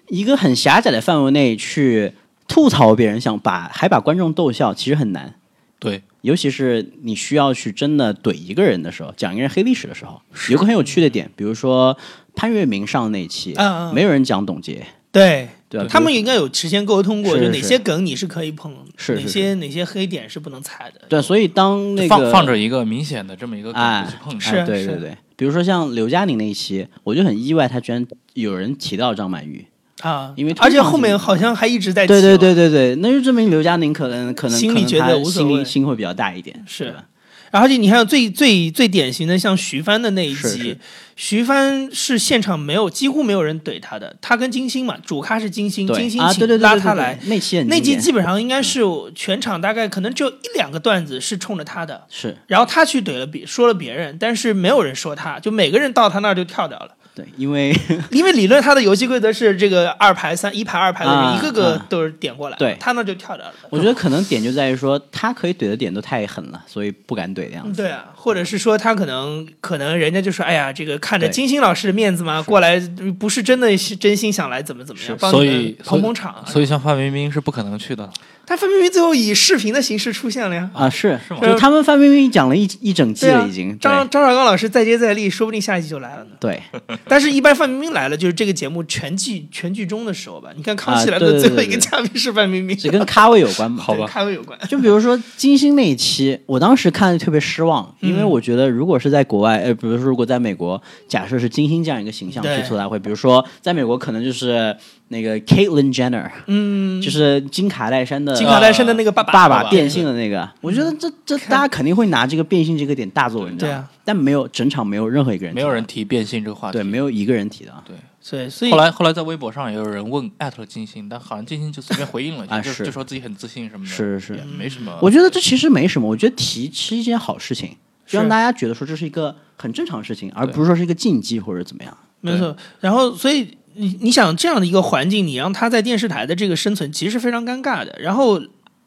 [0.09, 2.12] 一个很狭窄的范围内去
[2.46, 5.34] 吐槽别人，想把还把观众逗笑，其实很难。
[5.78, 10.20] 对，尤其是你需要去真的怼一个人的时候，讲一个人黑历史的时候，
[10.51, 11.97] 有个很有趣的点，比如说
[12.37, 15.87] 潘粤明上那一期，嗯嗯没有人讲董洁，对，对吧？
[15.89, 21.01] 他们应该有事先沟通过，是就是哪些梗你是可以碰，是是哪些哪些黑点是不能踩的。
[21.09, 29.64] 对，所以当那个放放着一个明显的这么一个梗去碰是对对对，比如说像刘嘉玲那一期，我就很意外，他居然有人提到张曼玉。
[30.01, 35.59] 啊，因为而且后面好像还一直在对对对对对，那就证明刘嘉玲可能可能心里觉得可能她心无所谓。
[35.59, 36.90] 里心会比较大一点，是。
[36.90, 37.05] 吧？
[37.51, 40.78] 然后而且你还有最最最典型的，像徐帆的那一集，是是。
[41.16, 48.82] 徐帆是现场没有几乎没有人怼他的，他跟金星嘛，主咖是金星，金星啊，请拉他来，那集基本上应该是
[49.14, 52.36] 全场大概可能只有一两个段子是冲着他的，是。
[52.46, 56.94] 然后他去怼了别说了别人，但是没有人说他，就每个人到他那儿就跳掉了。
[57.18, 57.74] 对，因为
[58.12, 63.52] 因为理论他的游戏规则是这个二排三一排二排的人、啊一个个啊都是点过来，对他那就跳掉了。
[63.70, 67.82] 我觉得可能点就在于说他可以怼的点都太狠了，所以不敢怼这样子。
[67.82, 72.78] 嗯对啊，或者是说他可能可能人家就说，哎呀，这个看着金星老师的面子嘛，过来
[73.18, 76.44] 不是真的是真心想来怎么怎么样，帮所以你捧捧场。
[76.46, 78.08] 所以像范冰冰是不可能去的。
[78.49, 80.70] 他范冰冰最后以视频的形式出现了呀。
[80.72, 83.68] 啊，是，是吗就他们范冰冰讲了一一整季了，已经。
[83.76, 86.30] 对张张绍刚老师再接再厉，说不定下一季就来了呢。
[86.40, 86.62] 对，
[87.07, 90.49] 但是，一般范冰冰来了，就是这个节目全剧全剧终的时候吧。
[90.57, 93.82] 你看《康熙啊来了》最后一个嘉宾是范冰冰，这跟咖位有关 吧？
[93.82, 94.59] 好吧对咖位有关。
[94.66, 104.74] 就比如说金星那一期，我当时看的特别失望，因为嗯我觉得如果是在国外，呃，比如说如果在美国，假设是金星这样一个形象对去做大会，比如说在美国可能就是
[105.09, 116.78] 那个 Caitlyn Jenner，嗯，就是金卡戴珊的金卡戴珊的那个爸爸，爸爸变性的那个，我觉得这这大家肯定会拿这个变性这个点大做文章，对啊，但没有整场没有任何一个人没有人提变性这个话题。
[116.78, 117.72] 对，没有一个人提的。
[117.72, 118.70] 啊，对，所以所以。
[118.70, 122.84] 后来后来在微博上也有人问艾特了金星，但好像金星就随便回应了一句，啊就是。
[122.84, 124.34] 就说自己很自信什么的，是是。
[124.34, 124.96] 也没什么。
[125.00, 131.96] 我觉得这其实没什么，我觉得提是一件好事情，就让大家觉得说这是一个很正常的事情，而不是说是一个禁忌或者怎么样。
[132.20, 132.56] 没错。
[132.80, 137.97] 然后，所以你你想这样的一个环境，你让他在电视台的这个生存，其实是非常尴尬的。
[138.01, 138.43] 然后，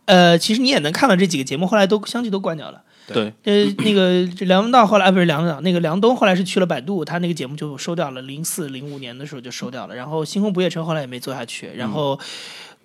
[0.05, 2.81] 呃，其实你也能看到这几个节目后来都相继都关掉了。
[3.07, 9.95] 对，呃，那个梁文道后来啊不是梁文道，那个梁冬后来是去了百度，他那个节目就收掉了，零四零五年的时候就收掉了。
[9.95, 12.19] 然后星空不夜城后来也没做下去，然后。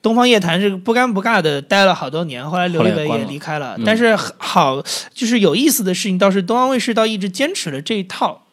[0.03, 3.77] 东方夜谭是不尴不尬的待了好多年，后来刘立伟也离开了。
[3.85, 4.81] 但是好，
[5.13, 8.45] 就是有意思的事情倒是东方卫视倒一直坚持了这一套，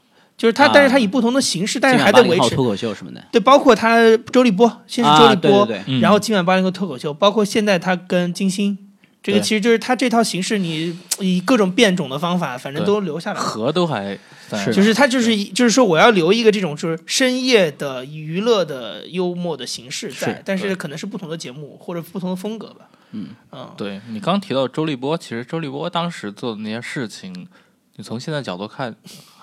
[0.44, 0.72] 就是他，啊。
[0.74, 2.66] 但是他以不同的形式，但是还在维持脱。
[2.66, 3.96] 口秀什么的，对，包括他
[4.30, 6.02] 周立波，先是周立波，对对，嗯。
[6.02, 8.78] 然后今晚八零后脱口秀，包括现在他跟金星，
[9.22, 13.42] 这个其实就是他这套形式，你以各种变种的方法，反正都留下来了。
[13.42, 14.20] 核都还
[14.50, 14.74] 在，是。
[14.74, 22.90] 就是他就是就是说我要留一个这种就是深夜的娱乐的幽默的形式在是，但是可能是不同的节目或者不同的风格吧。
[23.12, 23.30] 嗯。
[23.54, 27.48] 嗯，对你刚提到周立波，其实周立波当时做的那些事情，
[27.96, 28.94] 你从现在角度看，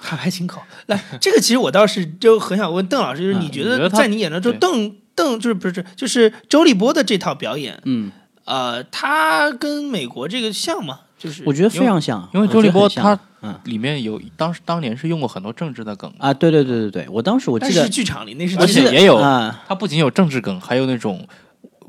[0.01, 0.66] 还还挺好。
[0.86, 4.59] 来，这个其实我倒是就很想问邓老师，就是嗯你觉得在你眼中，就对。
[4.59, 8.11] 邓邓就是不是就是周立波的这套表演，嗯，
[8.46, 11.01] 呃，他跟美国这个像吗？
[11.18, 13.55] 就是我觉得非常像，因为周立波他嗯。
[13.64, 19.62] 里面有当时当年是用过很多政治的梗，啊，对对对对对，我当时我但是记得剧场里那是而且也有啊。
[19.68, 21.26] 他不仅有政治梗，还有那种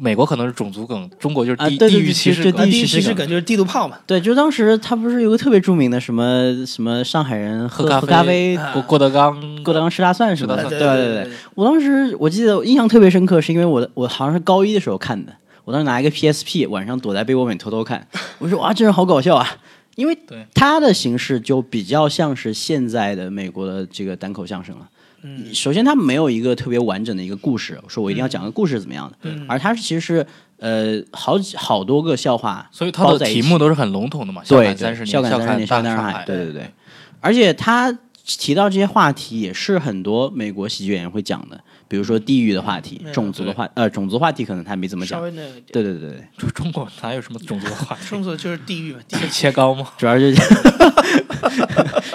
[0.01, 3.99] 美国可能是种族梗，中国就是地、啊对对对地域歧视地域歧视梗就是地图炮嘛。
[4.07, 15.31] 对，就当时他不是有个特别著名的什么什么上海人喝喝喝咖啡，郭郭德纲，郭德纲吃大蒜什么的，对蒜对对对对我当时我记得印象特别深刻，是因为我的我好像是高一的时候看的，
[15.65, 18.07] 我当时拿一个 PSP，晚上躲在被窝里偷偷看，
[18.39, 19.47] 我说哇，这人好搞笑啊！
[19.95, 24.87] 因为对他的形式就比较像是现在的美国的这个单口相声了。
[25.23, 30.25] 嗯，首先他没有一个特别完整的一个故事，说我一定要讲个故事怎么样的，嗯而他是其实是
[30.57, 36.71] 呃好几好多个笑话，所以他的题目都是很笼统的嘛，笑对看三十年，笑看三十年，笑看上海，大海，对对对。
[37.19, 45.19] 而且他提到这些话题，也是很多美国喜剧演员会讲的，比如说地域的话题、嗯种族的话，呃，种族话题可能他没怎么讲。
[45.19, 48.01] 稍微那一点，对对对中国哪有什么种族的话题？
[48.09, 49.87] 中国就是地域嘛，地狱是切糕吗？
[49.97, 50.33] 主要是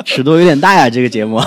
[0.05, 1.41] 尺度有点大呀，这个节目。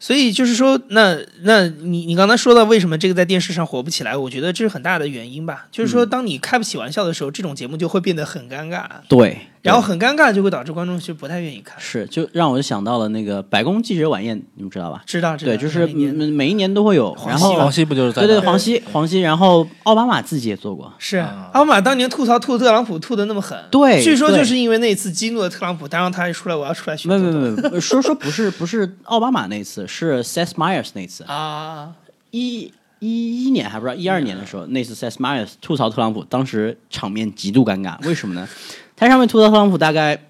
[0.00, 5.66] 所以就是说，那那你你刚才说到为什么这个在电视上火不起来，我觉得这是很大的原因吧。
[5.70, 11.76] 就是说，当你开不起玩笑的时候，这种节目就会变得很尴尬，对，然后很尴尬就会导致观众就不太愿意看。
[11.78, 15.02] 是就让我就想到了那个白宫记者晚宴，你们知道吧？
[15.04, 20.90] 知道知道，对，就是每每一年都会有，然后黄西不就是在对对黄西黄西，然后奥巴马自己也做过。
[20.98, 21.50] 是啊。
[21.52, 31.24] 奥巴马当年吐槽吐特朗普吐的那么狠，对对据说就是因为那次激怒了特朗普，当然他一出来我要出来选没没没，说说不是不是奥巴马那次，是 Seth Meyers 那次。
[31.24, 31.94] 啊，
[32.30, 37.98] 一一一年还不知道一二年的时候，那次 Seth Meyers 吐槽特朗普，当时场面极度尴尬。
[38.06, 38.48] 为什么呢？
[38.96, 40.26] 台上面吐槽特朗普大概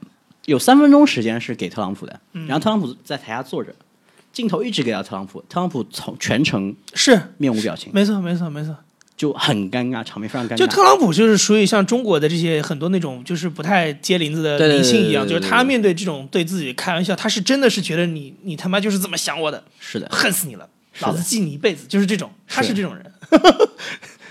[0.47, 3.75] 有三分钟时间是给特朗普的，然后特朗普在台下坐着，
[4.33, 8.75] 镜头一直给到特朗普，特朗普从全程是面无表情，没错没错没错。
[9.21, 10.57] 就很尴尬，场面非常尴尬。
[10.57, 20.67] 就特朗普就是属于像中国的这些很多那种就是不太接林子的明星一样，就是他面对这种对自己开玩笑，他是真的是觉得你你他妈就是这么想我的，是的，恨死你了，
[21.01, 23.05] 老子记你一辈子，就是这种，他是这种人，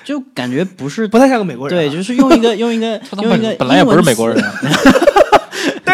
[0.03, 4.43] 就感觉不是不太像个美国人啊、对，就是用一个用一个 用一个本本来也不是美国人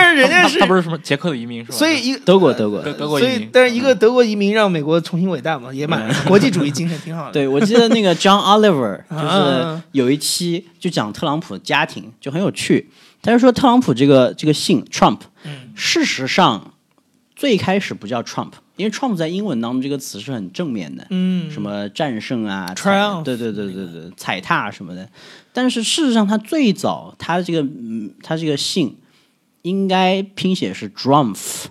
[0.09, 1.77] 是人家是他他不是什么捷克的移民是吧？
[1.77, 7.31] 所以一词德国德国德德国所移民，以但是一个德国移民让美国重新伟大嘛，也蛮 国际主义精神挺好的。
[7.31, 12.89] 对，我记得那个 John Oliver 就啊是有一期就讲特朗普的家庭，就很有趣。
[13.21, 15.19] 他就说特朗普这个这个姓 Trump，
[15.73, 16.73] 事实上
[17.35, 25.09] 最开始不叫 Trump，因为 Trump 在英文当中这个词是很正面的，嗯，什么战胜啊 Triumph 对对对对对，踩踏什么的。
[25.51, 28.95] 但是事实上，他最早他这个嗯，他这个姓
[29.65, 31.65] 应该拼写是 Drumpf，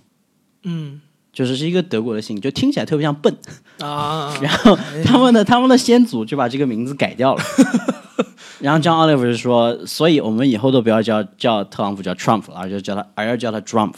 [0.65, 1.01] 嗯
[1.33, 3.33] 就是是一个德国的姓，就听起来特别像笨。
[3.79, 7.43] 啊， 然后他们的他们的先祖就把这个名字改掉了。
[8.59, 13.93] 然后 John Oliver 是说，所以我们以后都不要叫叫特朗普叫 Trump 了，而就叫他而要叫他种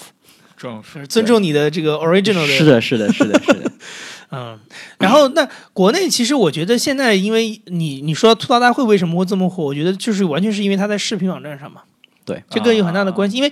[0.82, 3.72] 是尊重你的这个 original 的是的，是的，是的，是的。
[4.32, 4.58] 嗯，
[4.98, 9.64] 然后那国内其实我觉得现在，因为你你说吐槽大会为什么会这么火？
[9.64, 11.82] 我觉得就是完全是因为它在视频网站上嘛，
[12.26, 13.36] 对，这个有很大的关系。
[13.36, 13.50] 因为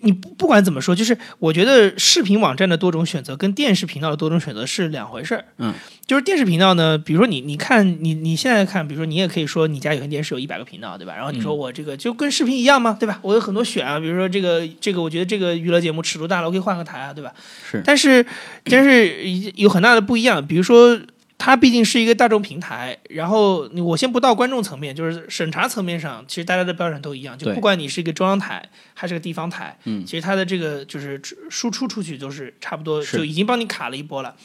[0.00, 5.44] 你不不管怎么说，就是我觉得视频网站的多种选择跟电视频道的多种选择是两回事儿。
[5.58, 5.74] 嗯，
[6.06, 11.14] 就是电视频道呢，比如说你你看你你现在看，比如说你也可以说你家有线电视有一百个频道，对吧？
[11.14, 13.18] 然后你说我这个就跟视频一样嘛，对吧？
[13.20, 17.30] 我有很多选啊，比如说这个这个，我觉得这个娱乐节目尺度大了，我可以换个台啊，对吧？
[17.70, 18.24] 是但是
[18.64, 20.98] 但是有很大的不一样，比如说。
[21.42, 30.04] 它毕竟是一个大众平台，然后我先不到观众层面，就是审查层面上，其实大家的标准都一样，就不管你是一个中央台还是个地方台，嗯。
[30.04, 31.18] 其实它的这个就是
[31.48, 34.36] 输出出去都是差不多，就已经帮你卡了一波了。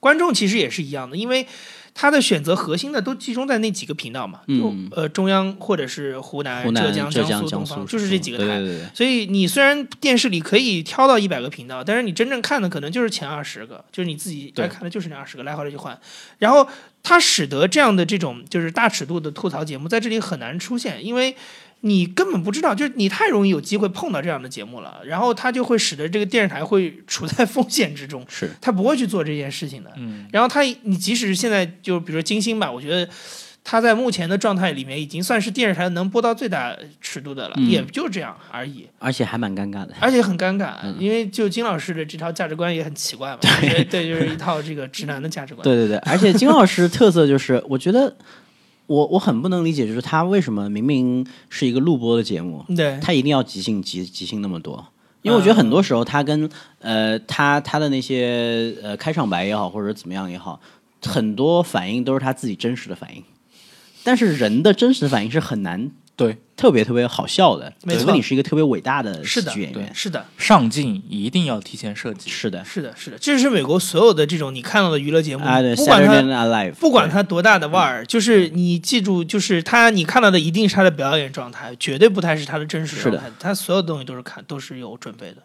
[0.00, 1.46] 观众其实也是一样的，因为
[1.94, 8.60] 它的选择核心的都集中在那几个频道嘛，就嗯呃中央或者是湖南、浙江、苏、江苏东方，就是这几个台。
[8.92, 15.96] 所以你虽然电视里可以挑到一百个频道，但是你真正看的可能就是前二十个，就是你自己对爱看的就是那二十个，来回来去换。
[16.38, 16.68] 然后
[17.04, 21.36] 它使得这样的这种就是大尺度的吐槽节目在这里很难出现，因为
[21.86, 28.50] 你根本不知道，就是你太容易有机会碰到这样的节目了，然后它就会使得这个电视台会处在风险之中，是。
[28.60, 29.92] 他不会去做这件事情的。
[29.96, 33.06] 嗯，然后他，你即使现在就比如说金星吧，我觉得
[33.62, 37.68] 他在目前的状态里面已经算是电视台能播到最大尺度的了，嗯。
[37.68, 38.88] 也就这样而已。
[38.98, 39.90] 而且还蛮尴尬的。
[40.00, 40.96] 而且很尴尬，嗯。
[40.98, 43.84] 因为就金老师的这套价值观也很奇怪嘛，对。
[43.84, 45.62] 对，就是一套这个直男的价值观。
[45.62, 48.16] 对对对，而且金老师特色就是，我觉得
[48.86, 52.98] 我我很不能理解，就是他为什么明明是一个录播的节目，对。
[53.00, 54.86] 他一定要即兴即即兴那么多？
[55.22, 60.60] 因为我觉得很多时候他跟呃他他的那些呃开场白也好，或者怎么样也好，
[61.02, 63.24] 很多反应都是他自己真实的反应，
[64.02, 69.90] 但是人的真实反应是很难对，特别特别好笑的，没错除非你是一个特别伟大的喜剧演员。
[69.94, 72.30] 是的，上镜一定要提前设计。
[72.30, 75.42] 是的，是的，是的，这是美国所有的这种你看到的娱乐节目，
[75.76, 83.30] 不管 Live，不管对它多大的腕儿，就是你记住，就是他你看到的一定是他的表演状态，绝对不太是他的真实状态。
[83.38, 85.38] 他所有东西都是看都是有准备的。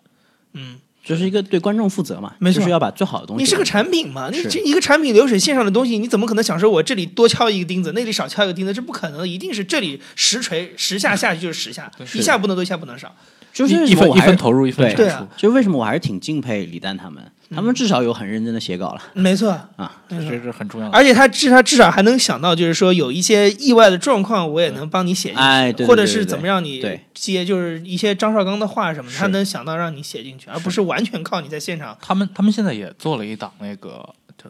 [0.53, 3.43] 嗯，就是一个对观众负责嘛，没错就是要把最好的东西。
[3.43, 4.29] 你是个产品嘛？
[4.31, 8.73] 你这一个产品流水线上的东西，你怎么可能想说我这里多敲一个钉子，那里少敲一个钉子？
[8.73, 13.15] 这不可能，一定是这里实锤十下下去就是十下，一下不能多，一下不能少。
[13.51, 20.03] 就是一分一分投入一分对产对啊出，就为什么我还是挺敬佩李诞他们，他们至少有很认真的写稿了没错，啊。
[20.07, 20.97] 这是很重要的。
[20.97, 26.81] 而且他至他至少还能想到，就是说有一些意外的状况，我也能帮你写进去，哎对对或者是怎么让你
[27.13, 31.97] 接，就是一些张绍刚的话什么的，他能想到让你写进去，而不是完全靠你在现场。
[32.01, 34.07] 他们他们现在也做了一档那个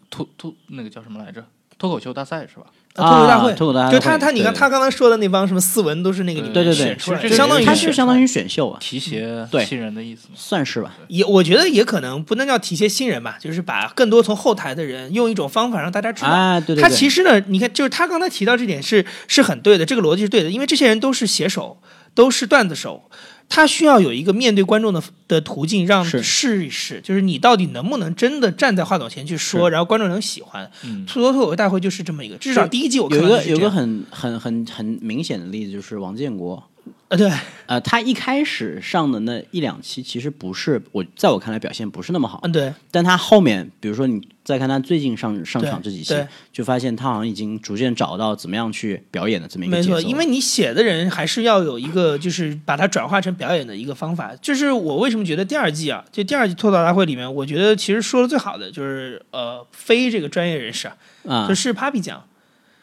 [0.09, 1.43] 脱脱那个叫什么来着？
[1.77, 2.65] 脱口秀大赛是吧？
[2.99, 10.35] 脱口秀大会，啊脱口大会就他他你看他刚才说的那帮什么斯文都是那个里面对对对选出来就相当于他是相当于选秀啊，提携对新人的意思嘛。
[10.35, 10.93] 算是吧。
[11.07, 16.29] 也我觉得也可能不能叫提携新人吧，就是把更多从后台的人用一种方法让大家知道。
[16.29, 21.77] 啊，对对对，他其实呢，你看，就是他刚才提到这点是是很对的，这个逻辑是对的，因为这些人都是写手，
[22.13, 23.09] 都是段子手，
[23.49, 30.69] 他需要有一个面对观众的的途径，让是试一试，就是你到底能不能真的站在话筒前去说，然后观众能喜欢。
[30.83, 36.63] 嗯吐槽脱口秀大会就是这么一个，至少第一季我看有一个有一个很很很很明显的例子，就是王建国。
[37.09, 37.31] 呃对
[37.65, 46.15] 呃，他一开始上的那一两期，其实不是我在我看来表现不是那么好嗯，对但他后面，比如说你再看他最近上上场这几期，
[46.51, 49.77] 就发现他好像已经逐渐找到怎么样去表演的这么一个。
[49.77, 54.31] 没错，因为你写的人还是要有一个，就是把它转化成表演的一个方法。
[54.41, 60.95] 就是我为什么觉得第二季啊，就第二季脱口大会里面，我觉得其实说的最好的就是呃，非这个专业人士啊，
[61.27, 62.23] 啊就是 Papi 酱。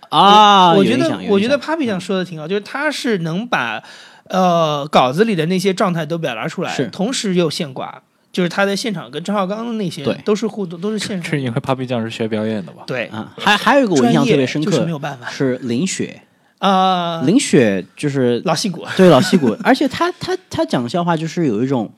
[0.08, 3.82] 啊，我觉得我觉得 Papi 酱说的挺好，就是他是能把
[4.28, 8.02] 呃稿子里的那些状态都表达出来是，同时又现挂，
[8.32, 11.30] 就是他在现场跟张绍刚的那些对都是互动，都是现场。
[11.30, 12.82] 是因为 Papi 酱是学表演的吧？
[12.86, 16.22] 对，啊，还还有一个我印象特别深就是刻，没有办法是林雪，
[16.58, 21.92] 啊，林雪就是老戏骨，对老戏骨，而且他他他讲笑话就是有一种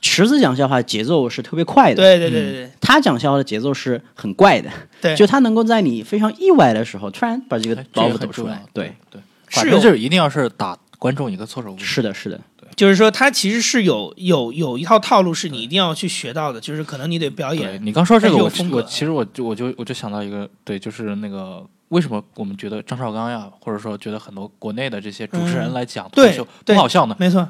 [0.00, 11.84] 池子讲笑话节奏是特别快的，对对对对对他讲笑话的节奏是很怪的，对，就他能够在你非常意外的时候，突然把这个哎包袱抖出来，对，对，是反正就是一定要是打观众一个措手不及。
[11.84, 12.38] 是的，是的，
[12.76, 17.80] 就是说，他其实是有有有一套套路是你一定要去学到的，就是可能你得表演。
[17.82, 27.16] 你刚说这个，我我其实我就我就我就想到一个，对，就是那个为什么我们觉得张绍刚呀，或者说觉得很多国内的这些主持人嗯来讲脱口对秀对不好笑呢？
[27.18, 27.48] 没错，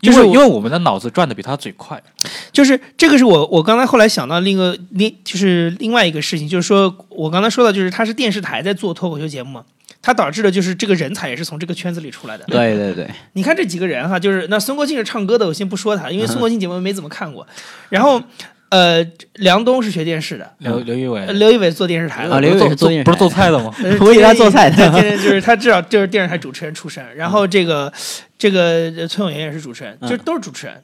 [0.00, 2.02] 因就是因为我们的脑子转的比他嘴快。
[2.50, 9.64] 就是这个是我我刚才后来想到另一个另就是另外一个事情，就是说我刚才说的就是他是电视台在做脱口秀节目嘛，
[10.06, 12.44] 它导致的就是这个人才也是从这个圈子里出来的。
[12.44, 17.44] 对对对，你看这几个人哈，就是那孙国庆是唱歌的，我先不说他，因为孙国庆节目没怎么看过。
[17.88, 18.22] 然后
[18.68, 19.04] 呃，
[19.34, 21.26] 梁冬是学电视的，刘刘仪伟。
[21.26, 22.34] 呃，刘仪伟做电视台的。
[22.36, 23.74] 啊刘仪伟做是做电视不是做菜的吗？
[23.82, 25.00] 呃 我以为他做菜的。
[25.16, 27.92] 就是他至少就是电视台主持人出身，然后这个
[28.38, 30.08] 这个呃崔永元也是主持人，嗯。
[30.08, 30.80] 就都是主持人。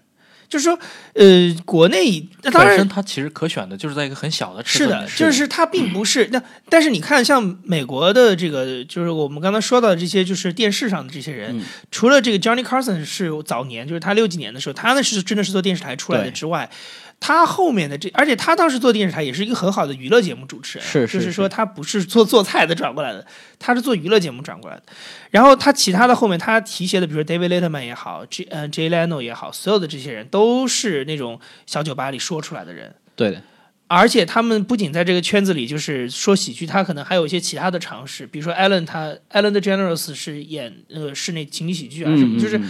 [0.53, 0.79] 就是说，
[1.15, 16.69] 呃，国内那当然本身他其实可选的就是在一个很小的尺是的就是它并不是那，但是你看，像美国的这个，就是我们刚才说到的这些，就是电视上的这些人，嗯除了这个 Johnny Carson 是早年，就是他六几年的时候，他那是真的是做电视台出来的之外，
[17.25, 23.25] 他后面的这，而且他当时做电视台也是一个很好的娱乐节目主持人，是是就是说他不是做做菜的转过来的，
[23.61, 24.83] 他是做娱乐节目转过来的。
[25.31, 32.93] 然后他其他的后面他提携的，比如说 David Letterman 也好，J 呃 Jay Leno 也好，所有的这些人都是那种小酒吧里说出来的人。
[33.15, 33.41] 对的，
[33.87, 42.61] 而且他们不仅在这个圈子里就是说喜剧，他可能还有一些其他的尝试，比如说 Ellen 他 Ellen DeGeneres 是演呃室内情景喜剧啊什么，就是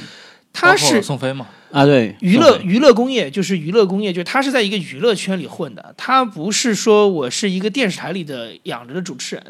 [0.52, 9.44] 他是宋飞嘛，啊，对，娱乐娱乐工业，就是娱乐工业，就是他是在一个娱乐圈里混的，他不是说我是一个电视台里的养着的主持人。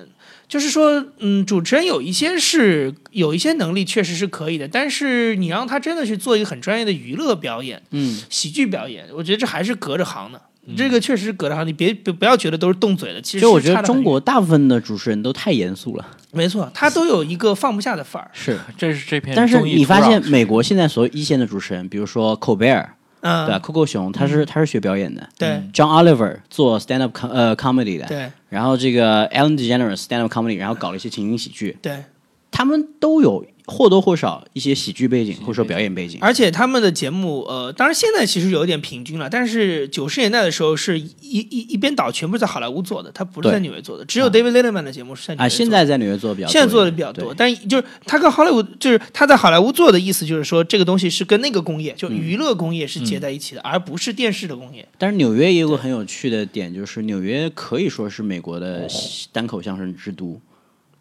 [0.48, 10.40] 就是说，嗯，主持人有一些是有一些能力，确实是可以的，但是你让他真的去做一个很专业的娱乐表演、嗯，喜剧表演，我觉得这还是隔着行的。
[10.76, 18.30] 这个确实隔得好，你别别不要觉得都是动嘴的，其实我觉得中国大部分的主持人都太严肃了，没错，他都有一个放不下的范儿。
[18.32, 18.58] 是。
[18.78, 25.28] 这是这篇但是你发现美国现在所有一线的主持人，比如说寇贝尔，嗯，对吧？Coco 熊，他是他是学表演的。
[25.36, 28.30] 对，John Oliver 做 stand up com 呃 comedy 的，对。
[28.48, 32.04] 然后这个 Ellen DeGeneres stand up comedy，然后搞了一些情景喜剧，对，
[32.52, 36.18] 他们都有或多或少一些喜剧背景或者说表演背景。
[36.20, 54.86] 而且他们的节目，呃，当然现在其实有点平均了，但是九十年代的时候是一一一边倒全部在好莱坞做的，他不是在纽约做的，只有 David Letterman 的节目是在纽约啊，做的现在在纽约做的比较多，现在做的比较多，但就是他跟好莱坞，就是他在好莱坞做的意思，就是说这个东西是跟那个工业，就娱乐工业是结在一起的，而不是电视的工业。
[54.98, 58.88] 但是纽约也有个很有趣的点，就是纽约可以说是美国的
[59.30, 60.40] 单口相声之都。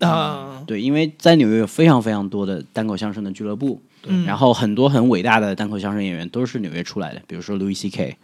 [0.02, 8.18] 啊、对，因为在纽约有非常非常多的单口相声的俱乐部，嗯然后很多很伟大的单口相声演员都是纽约出来的，比如说 Louis C.K.，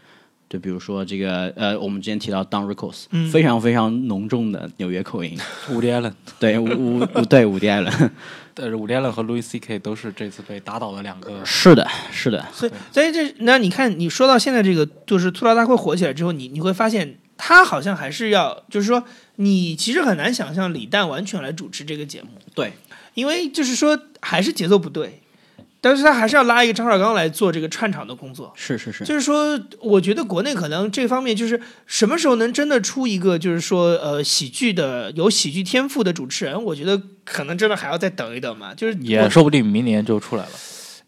[0.49, 5.37] 就比如说这个呃，我们之前提到 Don Rickles，、嗯非常非常浓重的纽约口音。
[5.71, 8.11] 伍迪·艾伦，对， 伍伍伍对伍迪·艾伦，
[8.55, 9.77] 呃，伍迪·艾伦和 Louis C.K.
[9.79, 11.43] 都是这次被打倒的两个。
[11.45, 19.03] 是的，是的，所以所以这那你看，你说到现在这个，就是吐槽大会火起来之后，你你会发现，他好像还是要，就是说，
[19.37, 22.73] 你其实很难想象李诞完全来主持这个节目，对，
[23.13, 25.21] 因为就是说还是节奏不对，
[25.79, 28.51] 但是他还是要拉一个张绍刚来做这个串场的工作。
[28.55, 38.73] 是是是，就是说，我觉得国内可能这方面就是什么时候能真的出一个，就是说，呃，喜剧的有喜剧天赋的主持人，我觉得可能真的还要再等一等嘛。
[38.73, 40.51] 就是也说不定明年就出来了。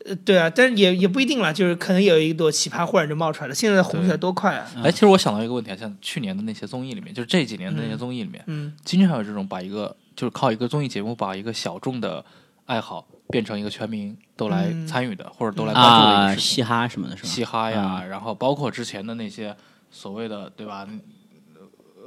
[0.05, 4.65] 呃对啊，但是也也不一定了，就是可能有一朵奇葩忽然就冒出来了，现在红起来多快啊！
[4.83, 12.23] 哎，其实我想到一个问题啊，像去年的那些综艺里面，就是这几年的那些综艺里面，嗯经常有这种把一个就是靠一个综艺节目把一个小众的
[12.65, 16.55] 爱好变成一个全民都来嗯参与的，或者都来关注的一啊，个事情。
[16.55, 17.29] 嘻哈什么的是吧？
[17.29, 19.55] 嘻哈呀，然后包括之前的那些
[19.91, 20.87] 所谓的对吧？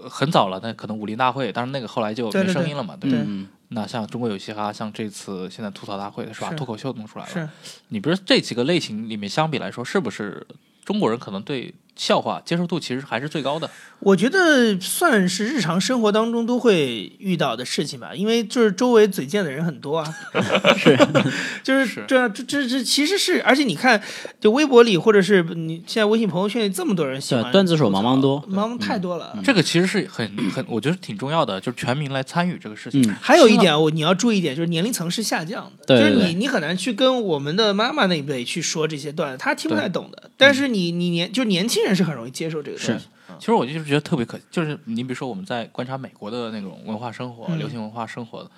[0.03, 3.16] 呃很早了，那可能武林大会，当然那个后来就没声音了嘛，对吧？
[3.16, 6.50] 对嗯，那像中国有嘻哈，像这次现在吐槽大会是吧？
[6.50, 7.48] 是脱口秀弄出来了，是
[7.88, 10.46] 你不是这几个类型里面相比来说，是不是
[10.84, 13.68] 中国人可能对笑话接受度其实还是最高的？
[14.01, 20.14] 我觉得算是日常生活当中都会遇到的事情吧，因为就是周围嘴贱的人很多啊，
[20.76, 20.97] 是。
[21.62, 22.05] 就是是。
[22.09, 24.03] 这这这这其实是，而且你看，
[24.40, 28.43] 就微博里或者是你现在微信朋友圈里这么多人喜欢段子手茫茫多。
[28.51, 29.38] 茫太多了。
[29.45, 33.03] 这个其实是很很，我觉得挺重要的，就是全民来参与这个事情。
[33.09, 33.14] 嗯。
[33.20, 40.30] 还有一点，我你要注意一点，就是年龄层是下降的，对对对就是你你很难去跟我们的妈妈那一辈去说这些段子，他听不太懂的。
[40.36, 43.07] 但是你你年就年轻人是很容易接受这个东西。
[43.39, 48.49] 其实我就是觉得特别可，就是你比如说我们在观察美国的那种文化生活、嗯流行文化生活，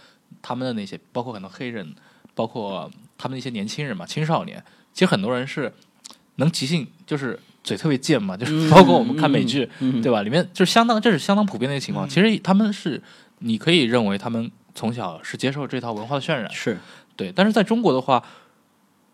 [0.43, 1.95] 他们的那些，包括很多黑人，
[2.35, 4.63] 包括他们那些年轻人嘛，青少年，
[4.93, 5.73] 其实很多人是
[6.37, 10.23] 能即兴，就是嘴特别贱嘛，就是 包括我们看美剧，嗯对吧？
[10.23, 12.07] 里面就是相当，这是相当普遍的一个情况。
[12.07, 13.01] 嗯其实他们是，
[13.39, 16.79] 你可以认为他们从小是接受这套文化的渲染，是
[17.15, 17.31] 对。
[17.31, 18.25] 但是在中国的话，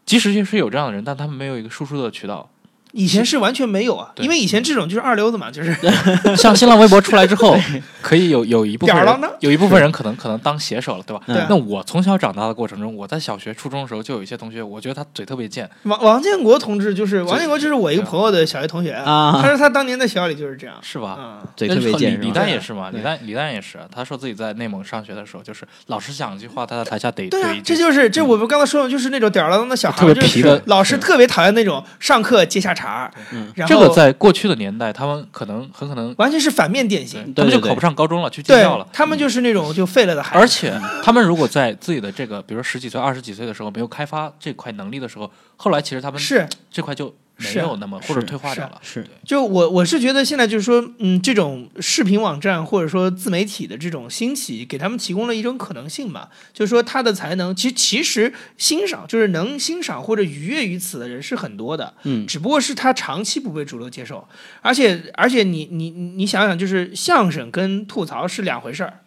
[0.07, 2.51] 即使是有这样的人，但他们没有一个输出的渠道。
[2.93, 5.75] 以前是完全没有啊，因为以前这种就是二流子嘛，就是
[6.37, 7.57] 像新浪微博出来之后，
[8.03, 8.97] 可以有有一部分
[9.41, 11.23] 有一部分人可能可能当写手了，对吧？
[11.27, 21.17] 对那我从小长大的过程中，我在小学、初中的时候就有一些同学，我觉得他嘴特别贱，王王建国同志，就是王建国，就是我一个朋友的小学同学啊他说他当年在学校里就是这样，是吧？
[21.19, 22.41] 嗯，嘴特别贱李李是吧？
[22.41, 33.13] 诞也是嘛，李诞李诞也是，他说自己在内蒙上学的时候，就是老师讲一句话，他在台下得句这就是这我们刚才说的，就是那种吊儿郎当的小孩，特别就是皮的老师特别讨厌那种上课接下茬儿，
[33.55, 38.89] 然后这个在过去的年代，他们可能很可能，完全是反面典型，他们就考不上高中了，去技对校了。
[38.93, 40.73] 他们就是那种就废了的孩子，而且
[41.03, 48.79] 他们如果在自己的这个，比如说十几岁、二十几岁的时候没有开发这块能力的时候，后来其实他们是这块就没有那么或者是退化掉了。
[48.83, 56.29] 是就我我是觉得现在就是说，嗯，这种视频网站或者说自媒体的这种兴起，给他们提供了一种可能性嘛。
[56.53, 64.27] 就是说他的才能，其实其实欣赏就是能欣赏或者愉悦于此的人是很多的，嗯只不过是他长期不被主流接受，
[64.61, 69.01] 而且而且你你你你想想，就是相声跟吐槽是两回事儿。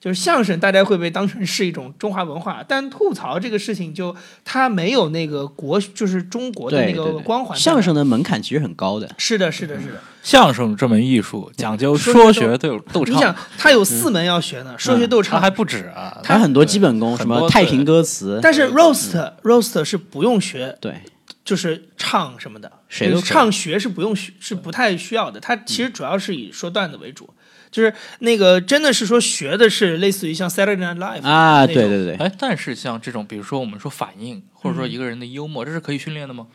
[0.00, 7.58] 就是相声，大家会被当成是一种中华文化，但吐槽这个事情就它没有那个国，就是中国的那个光环。
[7.58, 10.00] 相声的门槛其实很高的，是的，是的，是的。
[10.22, 16.20] 相声这门艺术讲究说说学逗逗唱你想唱，，他有四门要学呢，说学逗唱他还不止啊。
[16.22, 21.00] 它很多基本功，什么太平歌词，但是 roast roast 是不用学，对，
[21.44, 25.40] 就是唱什么的，谁都唱学是不用学，是不太需要的。
[25.40, 27.30] 它其实主要是以说段子为主，
[27.70, 36.46] 就是那个真的是说学的是类似于像 Saturday Night Live 啊，对对对，哎，但是像这种，比如说我们说反应，或者嗯说一个人的幽默，这是可以训练的吗？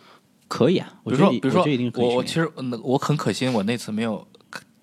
[0.47, 2.49] 可以啊，我比如说，比如说我觉得一定可以我其实
[2.83, 4.27] 我很可惜，我那次没有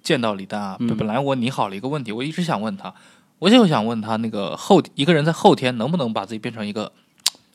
[0.03, 2.93] 见到李诞啊，本来我拟好了一个问题，我一直想问他，
[3.39, 6.93] 我就想问他那个后一个人在后天能不能把自己变成一个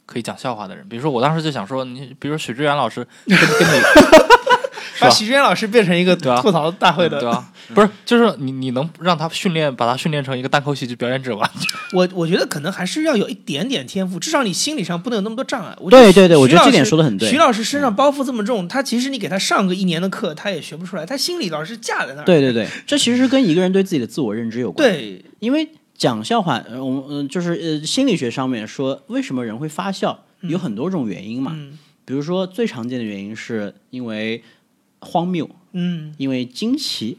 [0.06, 0.88] 可以讲笑话的人？
[0.88, 3.82] 比如说我当时就想说，你比如说许知远老师跟 跟你
[5.02, 7.52] 把许知远老师变成一个吐槽大会的，对吧？
[7.74, 11.50] 不是，就是你你能让他训练，把他训练成一个单口喜剧表演者吗？
[11.92, 15.76] 我我觉得可能还是要有一点点天赋，至少你心理上不能有那么多障碍。
[15.82, 22.26] 我觉得对对对我觉得这点说的很对徐老师身上包袱这么重，他其实你给他上个一年的课，他也学不出来，他心里老是架在那儿。
[22.26, 25.68] 对对对，这其实是跟一个人对自己的自我认知有关。，对，因为
[25.98, 31.54] 讲笑话，呃我们嗯、就是呃心理学上面说，为什么人会发笑，有很多种原因嘛。
[31.56, 31.78] 嗯
[32.08, 34.44] 比如说最常见的原因是因为
[35.00, 37.18] 荒谬，嗯因为惊奇，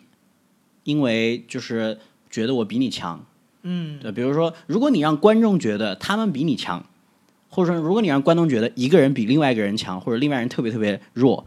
[0.84, 1.98] 因为就是
[2.30, 3.24] 觉得我比你强。
[3.62, 6.86] 嗯对，比如说，如果你让观众觉得他们比你强，
[7.48, 11.44] 或者说如果你让观众觉得一个人比另外一个人强，或者另外人特别特别弱，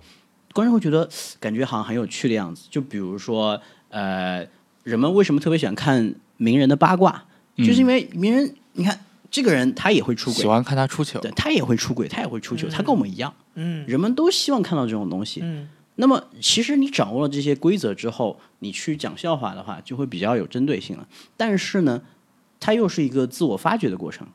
[0.51, 1.07] 观众会觉得
[1.39, 2.67] 感觉好像很有趣的样子。
[2.69, 4.45] 就比如说，呃，
[4.83, 7.23] 人们为什么特别喜欢看名人的八卦，
[7.55, 11.19] 就是因为名人，你看这个人他也会出轨，喜欢看他出糗。
[11.19, 13.85] 对，他也会出轨，他也会出糗，他跟我们一样，嗯。
[13.87, 15.41] 人们都希望看到这种东西。
[15.43, 15.69] 嗯。
[15.95, 21.05] 那么，其实你掌握了这些规则之后，你去讲笑话的话，就会比较有针对性了。
[21.35, 22.01] 但是呢，
[22.59, 24.25] 它又是一个自我发掘的过程。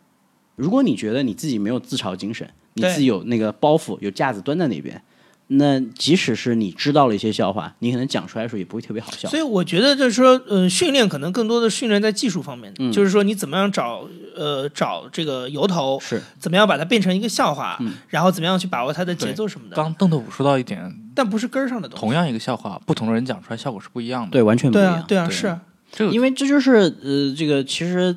[0.57, 5.03] 如果你觉得你自己没有自嘲精神，你自己有那个包袱、有架子端在那边，
[5.49, 9.39] 那即使是你知道了一些笑话，你可能讲出来的时候也不会特别好笑所。
[9.39, 22.01] 以我觉得就是说，呃，训练可能更多的训练在技术方面，嗯就是说你怎么样找呃找这个由头，是，怎么样把它变成一个笑话，嗯然后怎么样去把握它的节奏什么的，刚邓特武说到一点，但不是根儿上的东西。
[22.01, 24.31] 同样一个笑话，不同的人讲出来效果是不一样的。
[24.31, 24.95] 对，完全不一样。
[24.95, 25.61] 对啊，对啊，对是啊，
[25.93, 26.73] 这个因为这就是
[27.03, 28.17] 呃，这个其实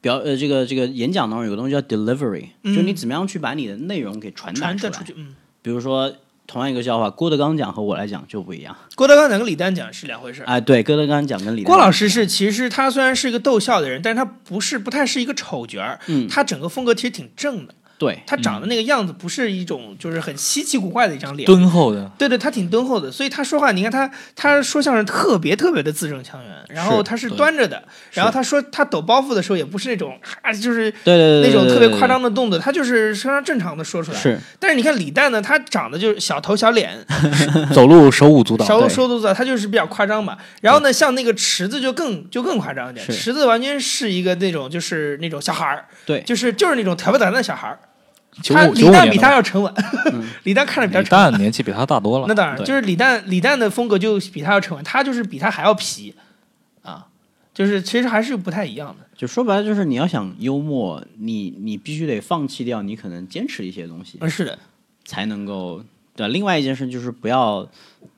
[0.00, 4.76] 表呃，这个这个演讲当中有个东西叫 delivery，、嗯就你怎么样去把你的内容给传达出来。
[4.76, 5.14] 传达出去。
[5.16, 6.12] 嗯，比如说
[6.48, 8.74] 同样一个笑话，郭德纲讲和我来讲就不一样。
[8.96, 10.46] 郭德纲讲跟李诞讲是两回事儿。
[10.46, 27.82] 哎，对，郭德纲讲跟李诞郭老师是，其实他虽然是一个逗笑的人，但是他不是不太是一个丑角儿，嗯他整个风格其实挺正的，对他长得那个样子不是一种就是很稀奇古怪的一张脸，敦厚的，对对，他挺敦厚的，所以他说话，你看他他说相声特别特别的字正腔圆，然后他是端着的，
[28.12, 34.18] 然后他说他抖包袱的时候也不是那种啊，就是对对对那种特别夸张的的动作，他就是非常正常的说出来。
[34.18, 37.04] 是，但是你看李诞呢，他长得就是小头小脸，
[37.72, 38.64] 走路手舞足蹈。
[38.68, 40.36] 手对手舞足蹈，他就是比较夸张嘛。
[40.60, 47.78] 然后呢，像那个池子就更就更夸张一点，池子完全是一个那种就是那种小孩儿，对就是就是那种调皮捣蛋的小孩儿。
[48.42, 49.72] 九他李诞比他要沉稳，
[50.44, 51.32] 李诞看着比较李沉稳。
[51.32, 52.26] 诞年纪比他大多了。
[52.28, 56.14] 那当然，对就是李诞，李诞的风格就比他要沉稳，他就是比他还要皮，
[56.82, 57.06] 啊，
[57.52, 59.06] 就是其实还是不太一样的。
[59.16, 64.58] 就说白了就是你要想幽默，你你必须得放弃掉你可能坚持的一些东西，嗯，是的，
[65.04, 65.82] 才能够。
[66.14, 67.68] 对，另外一件事就是不要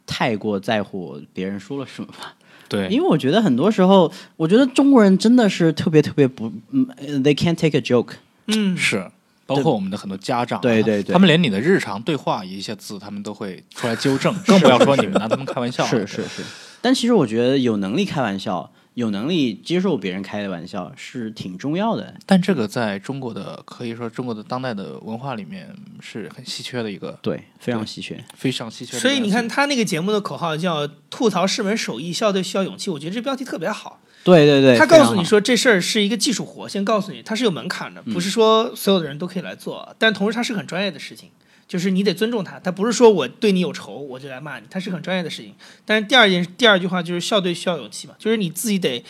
[0.06, 2.34] 太过在乎别人说了什么吧。
[2.66, 8.12] 对，因为我觉得很多时候，我觉得中国人真的是特别特别不，嗯呃，they can't take a joke。
[8.46, 9.10] 嗯，是，
[9.56, 15.90] 包括我们的很多家长啊，对对对他们连你的日常对话一些字，他们都会出来纠正， 更不要说你们拿他们开玩笑了。
[15.90, 16.42] 是是是，
[16.80, 22.14] 但其实我觉得有能力开玩笑，有能力接受别人开的玩笑是挺重要的。
[22.26, 28.22] 但这个在中国的可以说中国的当代的文化里面是很稀缺的一个，对，非常稀缺。
[28.34, 28.98] 非常稀缺。
[28.98, 34.00] 所以你看他那个节目的口号叫“吐槽是门手艺，笑对需要勇气”，我觉得这标题特别好。
[34.22, 41.30] 对对对，他告诉你说这事儿是一个技术活，先告诉你它是有门槛的，不是说所有的人都可以来做，但同时它是很专业的事情，
[41.66, 45.54] 就是你得尊重他，他不是说我对你有仇我就来骂你，它是很专业的事情。
[45.84, 49.04] 但是第二件第二句话就是笑对需要勇气嘛，就是你自己得。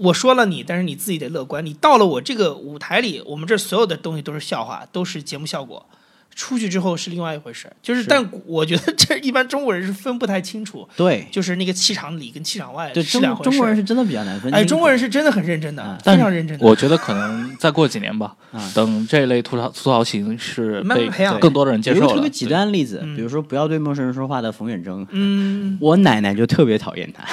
[0.00, 1.66] 我说了你，但是你自己得乐观。
[1.66, 5.84] 你到了我这个舞台里，我们这所有的东西都是笑话，都是节目效果。
[6.38, 13.50] 出去之后是另外一回事，就是，是但我觉得这一般中国人是分不太清楚，对就是那个气场里跟气场外对中是两回事。
[13.50, 14.56] 中国人是真的比较难分清。
[14.56, 16.64] 哎，中国人是真的很认真的，嗯非常认真的。
[16.64, 27.24] 我觉得可能再过几年吧，啊等这类吐槽吐槽型是被慢慢培养更多的人接受了有一个特别，极端例子，嗯比如说不要对陌生人说话的冯远征，嗯，我奶奶就特别讨厌他。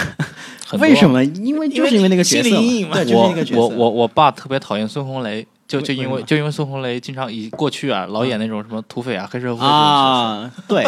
[0.79, 1.23] 为什么？
[1.23, 3.61] 因为就是因为那个角色心理阴影嘛对，就是我那个角色。
[3.61, 10.85] 我我我爸特别讨厌孙红雷，就就因为就因为孙红雷经常以过去啊老演那种什么土匪啊黑社会这种啊， 对，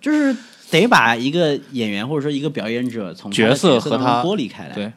[0.00, 0.34] 就是
[0.70, 4.74] 得把一个演员或者说一个表演者从角色和他剥离开来。
[4.74, 4.92] 对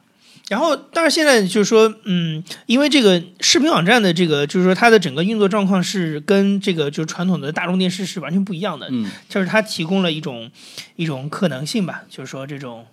[0.47, 10.51] 然后，但是现在就是说，嗯，因为这个视频网站的这个，就是说它的整个运作状况是跟这个就是传统的大众电视是完全不一样的，嗯，就是它提供了一种
[10.97, 12.85] 一种可能性吧，就是说这种。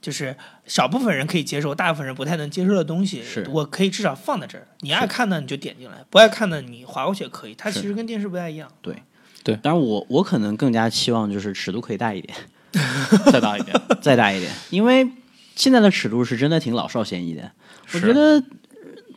[0.00, 0.34] 就是
[0.66, 4.66] 少部分人可以接受，大部分人不太能接受的东西，是我可以至少放在这儿。
[4.80, 7.54] 你爱看的，你就点进来；不爱看的，你划过去也可以。
[7.54, 8.70] 它其实跟电视不太一样。
[8.80, 8.94] 对，
[9.42, 12.34] 对当然我我可能更加期望就是尺度可以大一点，
[13.30, 13.76] 再大一点。
[14.00, 15.06] 再大一点，因为
[15.54, 17.50] 现在的尺度是真的挺老少咸宜的。
[17.92, 18.42] 我觉得，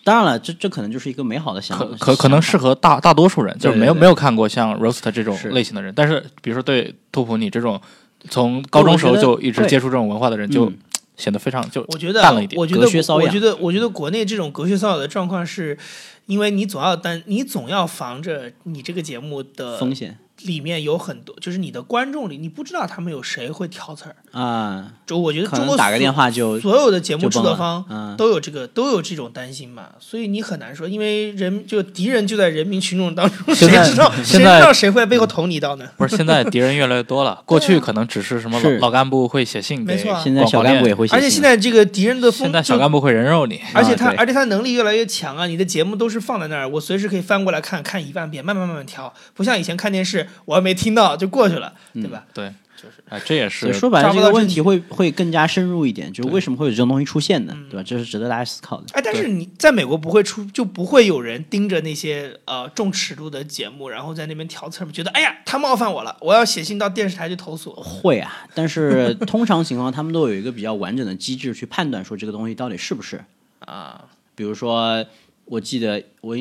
[0.03, 7.79] 当然了，这这可能就是一个美好的想可可可能适合大大多数人，就是没有对对对没有看过像 Roast 这种类型的人，但是比如说对图普你这种
[8.29, 10.77] 从高中时候就一直接触这种文化的人，就嗯
[11.15, 12.59] 显得非常就我觉得啊淡了一点。
[12.59, 15.77] 我觉得我觉得我觉得国内这种隔靴搔痒的状况是，
[16.25, 24.15] 因为你总要担，你总要防着你这个节目的风险里面有很多，就是你的观众里，你不知道他们有谁会挑刺儿。
[24.31, 28.15] 啊，就我觉得可中国打个电话就所有的节目制作方嗯。
[28.17, 35.85] 都有这个都有这种担心嘛，所以你很难说，因为人就敌人就在人民群众当中， 谁知道 谁知道谁会在背后捅你一刀呢？
[35.97, 40.13] 不是现在敌人越来越多了， 过去可能只是什么老老干部会写信给没错。
[40.13, 45.47] 啊现在小干部也会写信，而且现在这个敌人的风，现在小干部会人肉你，而且他、啊而且他能力越来越强啊！
[45.47, 52.25] 你的节目都是放在那儿，我随时可以翻过来看看一万遍，慢慢慢慢调，不像以前看电视，我还没听到就过去了，对吧？
[52.33, 57.57] 对，就是啊，这也是说白了，这个问题会会更加深入一点，就是为什么会有这种东西出现呢？
[57.69, 57.83] 对吧？
[57.85, 58.85] 这是值得大家思考的。
[58.93, 67.73] 哎，但是你在美国不会出，就不会有人盯着那些呃重尺度的节目，然后在那边调刺儿，觉得哎呀他冒犯我了，我要写信到电视台去投诉。
[67.75, 73.23] 会啊，但是 通常情况，他们都有一个比较完整的机制去判断说这个东西到底是不是
[73.59, 74.05] 啊。
[74.35, 75.05] 比如说，
[75.45, 76.35] 我记得我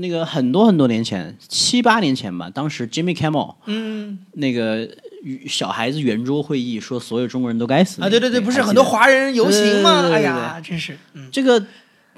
[0.00, 4.88] 那个很多很多年前，七八年前吧，当时 Jimmy Kimmel 嗯那个
[5.46, 10.02] 小孩子圆桌会议说所有中国人都该死啊，对对对，不是很多华人游行吗？
[10.02, 11.64] 对对对对哎呀，真是，嗯，这个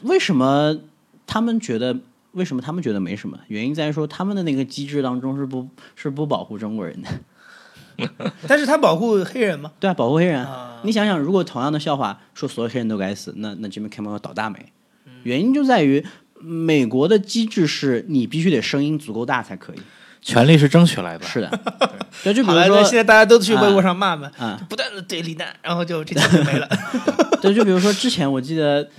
[0.03, 0.79] 为什么
[1.27, 1.97] 他们觉得？
[2.33, 3.37] 为什么他们觉得没什么？
[3.49, 5.67] 原因在于说他们的那个机制当中是不
[5.97, 9.73] 是不保护中国人的， 但是他保护黑人吗？
[9.81, 14.59] 对啊，保护黑人啊你想想，如果同样的笑话说所有黑人都该死，那那 Jimmy Kimmel 要倒大霉。
[15.07, 16.05] 嗯原因就在于
[16.41, 19.79] 美国的机制是你必须得声音足够大才可以。
[20.21, 21.25] 权力是争取来的。
[21.25, 21.49] 是的，
[22.25, 26.69] 对，就比如说现在大家都去微博上骂嘛，啊不断的怼李诞，然后就这就没了。
[27.41, 28.91] 对，就比如说之前我记得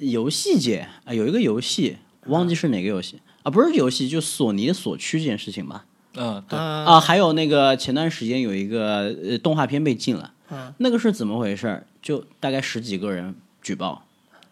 [0.00, 1.96] 游戏界啊有一个游戏，
[2.26, 5.86] 忘记是哪个游戏啊，不是游戏，就索尼的锁区这件事情吧。
[6.14, 11.86] 嗯，对，啊啊，还有那个前段时间有一个呃动画片被禁了，嗯那个是怎么回事儿？
[12.02, 14.05] 就大概十几个人举报，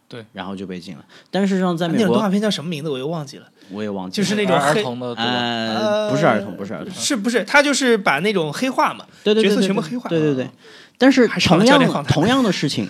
[0.09, 1.05] 对，然后就被禁了。
[1.31, 5.31] 但是实上在美那种动画，片叫什么名字我又忘记了，我也忘记了，就是那种黑儿童的，对吧？
[5.31, 7.43] 呃，不是儿童，不是儿童，是不是？
[7.45, 10.09] 他就是把那种黑化嘛，角色对对对对全部黑化。
[10.09, 10.49] 对对对。
[10.97, 12.89] 但是同样同样的事情，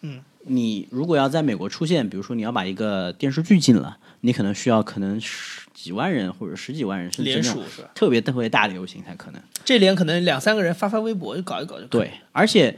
[0.00, 7.88] 嗯，你如果要在美国出现，比如说你要把一个电视剧禁了，你可能需要可能十几万人或者十几万人，甚至联那种署是吧？
[7.94, 9.40] 特别特别大的游行才可能。
[9.64, 12.00] 这连可能两三个人发发微博就搞一搞就可以。
[12.00, 12.76] 对，而且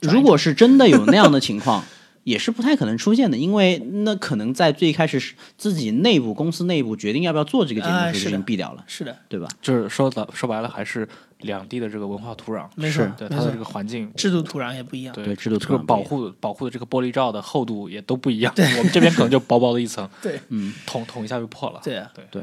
[0.00, 1.84] 如果是真的有那样的情况，
[2.24, 9.48] 也是不太可能出现的，因为那可能在最开始是自己内部公司内部决定要不要做这个节目的时已经毙掉了，是的，对吧？
[9.62, 11.08] 就是说的说白了，还是
[11.40, 15.14] 两地的这个文化土壤，没错是，对它的这个环境，制度土壤也不一样。
[15.14, 18.52] 对对制度这个土壤不一样保护保护的这个玻璃罩的厚度也都不一样。
[18.56, 21.80] 我们这边可能就薄薄的一层，对嗯，捅捅一下就破了。
[21.82, 22.42] 对啊，对对。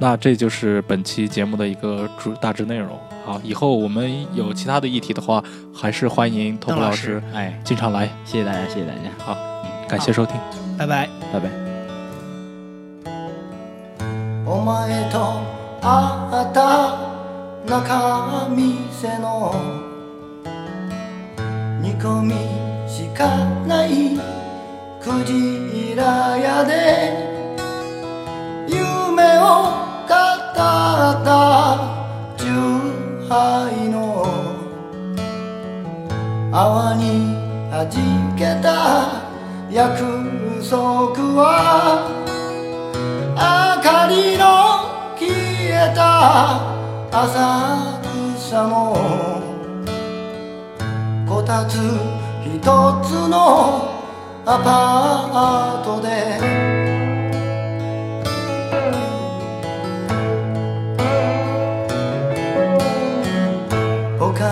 [0.00, 2.98] 那这就是本期节目的一个主大致内容。
[3.24, 5.42] 好，以后我们有其他的议题的话，
[5.74, 8.08] 还是欢迎托邓老普老师哎，经常来。
[8.24, 9.36] 谢谢大家，谢谢大家，好，
[9.88, 10.36] 感谢收听。
[10.78, 11.08] 拜拜。
[11.32, 11.48] 拜拜。
[14.44, 15.40] お前と
[15.80, 15.88] 会
[16.44, 16.96] った
[17.66, 19.52] 中店の
[21.80, 22.34] 煮込み
[22.86, 23.26] しか
[23.66, 24.16] ない
[25.00, 26.72] クジラ屋で
[28.68, 29.89] 夢を
[30.61, 32.45] 語った十
[33.27, 34.23] 杯の
[36.51, 37.33] 泡に
[37.71, 39.25] 弾けた
[39.71, 39.97] 約
[40.69, 42.05] 束は
[43.31, 43.41] 明
[43.81, 44.45] かりの
[45.17, 45.25] 消
[45.65, 45.99] えた
[47.11, 47.99] 浅
[48.37, 48.93] 草の
[51.27, 51.77] こたつ
[52.45, 53.89] 一つの
[54.45, 56.80] アパートで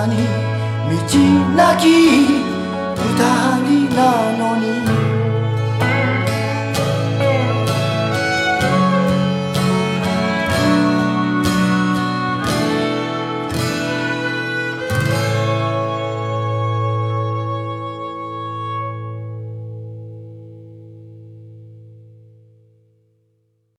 [0.07, 0.27] に
[0.89, 1.19] 道
[1.55, 1.83] なき
[2.95, 3.05] 二
[3.67, 4.88] 人なのに